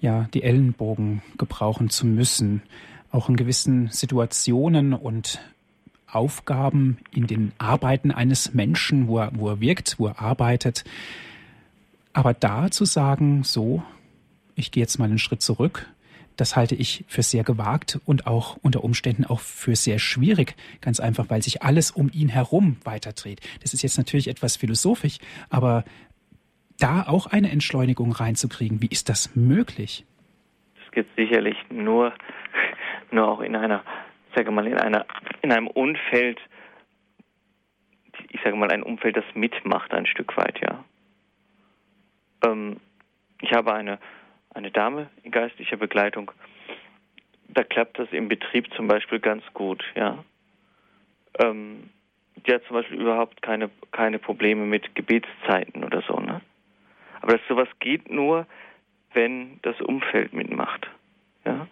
[0.00, 2.62] ja, die Ellenbogen gebrauchen zu müssen,
[3.10, 5.40] auch in gewissen Situationen und
[6.06, 10.84] Aufgaben in den Arbeiten eines Menschen, wo er, wo er wirkt, wo er arbeitet.
[12.12, 13.82] Aber da zu sagen, so,
[14.54, 15.86] ich gehe jetzt mal einen Schritt zurück,
[16.38, 20.54] das halte ich für sehr gewagt und auch unter Umständen auch für sehr schwierig.
[20.80, 23.40] Ganz einfach, weil sich alles um ihn herum weiterdreht.
[23.60, 25.18] Das ist jetzt natürlich etwas philosophisch,
[25.50, 25.84] aber
[26.78, 30.06] da auch eine Entschleunigung reinzukriegen, wie ist das möglich?
[30.84, 32.14] Das gibt sicherlich nur,
[33.10, 33.82] nur auch in einer,
[34.36, 35.06] sage mal, in einer,
[35.42, 36.38] in einem Umfeld,
[38.30, 40.84] ich sage mal, ein Umfeld, das mitmacht ein Stück weit, ja.
[42.44, 42.76] Ähm,
[43.40, 43.98] ich habe eine
[44.54, 46.32] eine Dame in geistlicher Begleitung,
[47.48, 50.24] da klappt das im Betrieb zum Beispiel ganz gut, ja.
[51.38, 51.90] Ähm,
[52.46, 56.40] die hat zum Beispiel überhaupt keine, keine Probleme mit Gebetszeiten oder so, ne?
[57.20, 58.46] Aber das, sowas geht nur,
[59.12, 60.88] wenn das Umfeld mitmacht,
[61.44, 61.66] ja.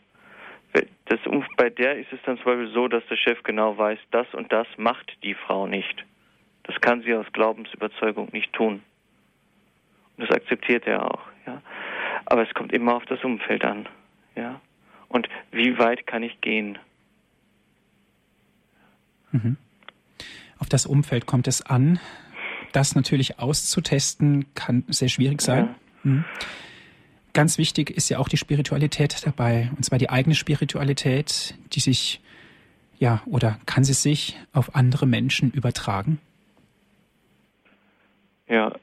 [1.07, 1.21] Das,
[1.57, 4.53] bei der ist es dann zum Beispiel so, dass der Chef genau weiß, das und
[4.53, 6.05] das macht die Frau nicht.
[6.65, 8.83] Das kann sie aus Glaubensüberzeugung nicht tun.
[10.17, 11.23] Und das akzeptiert er auch.
[12.27, 13.89] Aber es kommt immer auf das Umfeld an.
[14.35, 14.61] Ja?
[15.09, 16.79] Und wie weit kann ich gehen?
[19.33, 19.57] Mhm.
[20.59, 22.01] Auf das Umfeld kommt es an.
[22.73, 25.67] Das natürlich auszutesten kann sehr schwierig sein.
[25.67, 26.11] Ja.
[26.11, 26.25] Mhm.
[27.33, 32.23] Ganz wichtig ist ja auch die Spiritualität dabei, und zwar die eigene Spiritualität, die sich,
[32.99, 36.19] ja, oder kann sie sich auf andere Menschen übertragen?
[38.49, 38.75] Ja,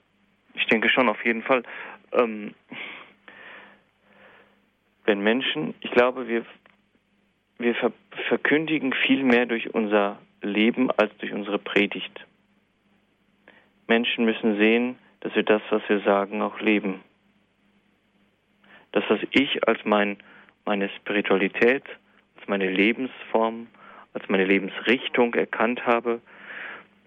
[0.54, 1.64] ich denke schon auf jeden Fall.
[2.12, 2.54] Ähm,
[5.06, 6.46] wenn Menschen, ich glaube, wir,
[7.58, 7.92] wir ver
[8.28, 12.26] verkündigen viel mehr durch unser Leben als durch unsere Predigt.
[13.88, 17.02] Menschen müssen sehen, dass wir das, was wir sagen, auch leben.
[18.92, 20.18] Das, was ich als mein,
[20.66, 21.84] meine Spiritualität,
[22.38, 23.68] als meine Lebensform,
[24.14, 26.22] als meine Lebensrichtung erkannt habe,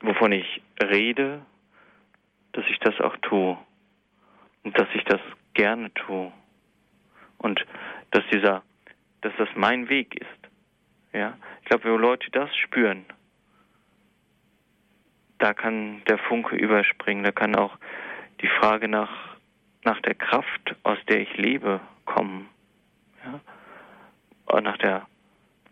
[0.01, 1.40] wovon ich rede,
[2.53, 3.57] dass ich das auch tue
[4.64, 5.20] und dass ich das
[5.55, 6.32] gerne tue
[7.39, 7.64] und
[8.11, 8.62] dass dieser,
[9.20, 10.30] dass das mein Weg ist.
[11.12, 13.07] Ja, ich glaube, wenn Leute das spüren,
[15.39, 17.76] da kann der Funke überspringen, da kann auch
[18.41, 19.37] die Frage nach,
[19.84, 22.49] nach der Kraft, aus der ich lebe, kommen.
[23.24, 24.61] Ja?
[24.61, 25.07] Nach, der,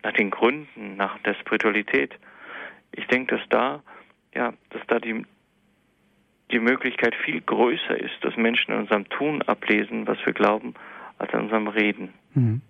[0.03, 2.15] nach den Gründen, nach der Spiritualität.
[2.93, 3.83] Ich denke, dass da,
[4.35, 5.25] ja, dass da die,
[6.51, 10.75] die Möglichkeit viel größer ist, dass Menschen in unserem Tun ablesen, was wir glauben,
[11.19, 12.15] als in unserem Reden.
[12.35, 12.61] Mhm.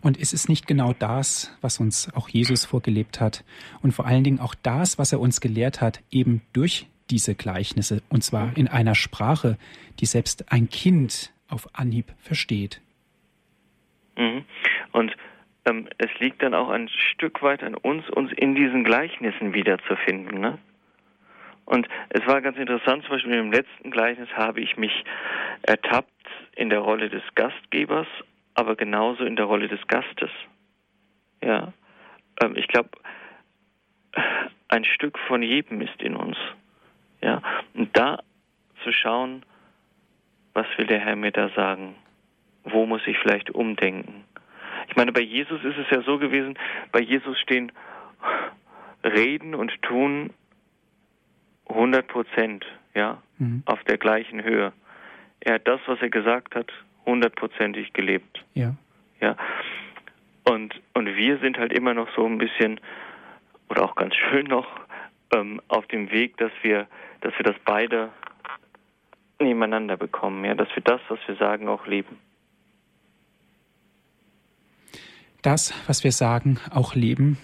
[0.00, 3.44] Und ist es nicht genau das, was uns auch Jesus vorgelebt hat
[3.82, 8.02] und vor allen Dingen auch das, was er uns gelehrt hat, eben durch diese Gleichnisse
[8.08, 9.58] und zwar in einer Sprache,
[10.00, 12.80] die selbst ein Kind auf Anhieb versteht?
[14.16, 14.44] Mhm.
[14.92, 15.14] Und
[15.64, 20.40] ähm, es liegt dann auch ein Stück weit an uns, uns in diesen Gleichnissen wiederzufinden.
[20.40, 20.58] Ne?
[21.72, 24.92] Und es war ganz interessant, zum Beispiel im letzten Gleichnis habe ich mich
[25.62, 26.10] ertappt
[26.54, 28.06] in der Rolle des Gastgebers,
[28.52, 30.28] aber genauso in der Rolle des Gastes.
[31.42, 31.72] Ja,
[32.42, 32.90] ähm, ich glaube,
[34.68, 36.36] ein Stück von jedem ist in uns.
[37.22, 37.40] Ja,
[37.72, 38.22] und da
[38.84, 39.42] zu schauen,
[40.52, 41.94] was will der Herr mir da sagen?
[42.64, 44.24] Wo muss ich vielleicht umdenken?
[44.88, 46.58] Ich meine, bei Jesus ist es ja so gewesen,
[46.92, 47.72] bei Jesus stehen
[49.02, 50.34] Reden und Tun
[51.68, 53.62] 100 Prozent, ja, mhm.
[53.66, 54.72] auf der gleichen Höhe.
[55.40, 56.70] Er hat das, was er gesagt hat,
[57.06, 58.44] hundertprozentig gelebt.
[58.54, 58.74] Ja.
[59.20, 59.36] Ja.
[60.44, 62.80] Und, und wir sind halt immer noch so ein bisschen,
[63.68, 64.66] oder auch ganz schön noch,
[65.34, 66.86] ähm, auf dem Weg, dass wir,
[67.20, 68.10] dass wir das beide
[69.40, 72.18] nebeneinander bekommen, ja, dass wir das, was wir sagen, auch leben.
[75.42, 77.38] Das, was wir sagen, auch leben,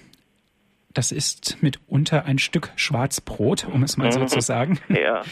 [0.99, 4.80] das ist mitunter ein Stück Schwarzbrot, um es mal so zu sagen.
[4.88, 5.22] Ja.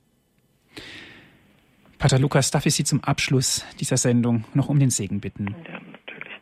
[1.99, 5.55] Pater Lukas, darf ich Sie zum Abschluss dieser Sendung noch um den Segen bitten?
[5.69, 6.33] Ja, natürlich.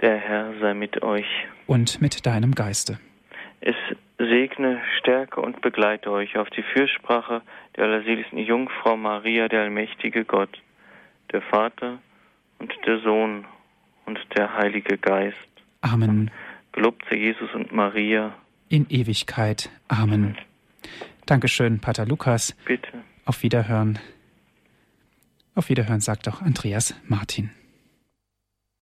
[0.00, 1.26] Der Herr sei mit euch.
[1.66, 2.98] Und mit deinem Geiste.
[3.60, 3.74] Es
[4.18, 7.42] segne, stärke und begleite euch auf die Fürsprache
[7.76, 10.60] der allerseligsten Jungfrau Maria, der allmächtige Gott,
[11.32, 11.98] der Vater
[12.58, 13.44] und der Sohn
[14.06, 15.36] und der Heilige Geist.
[15.80, 16.30] Amen.
[16.72, 18.34] Gelobt sei Jesus und Maria.
[18.68, 19.70] In Ewigkeit.
[19.88, 20.36] Amen.
[21.26, 22.56] Dankeschön, Pater Lukas.
[22.64, 22.88] Bitte.
[23.24, 23.98] Auf Wiederhören.
[25.54, 27.50] Auf Wiederhören sagt auch Andreas Martin.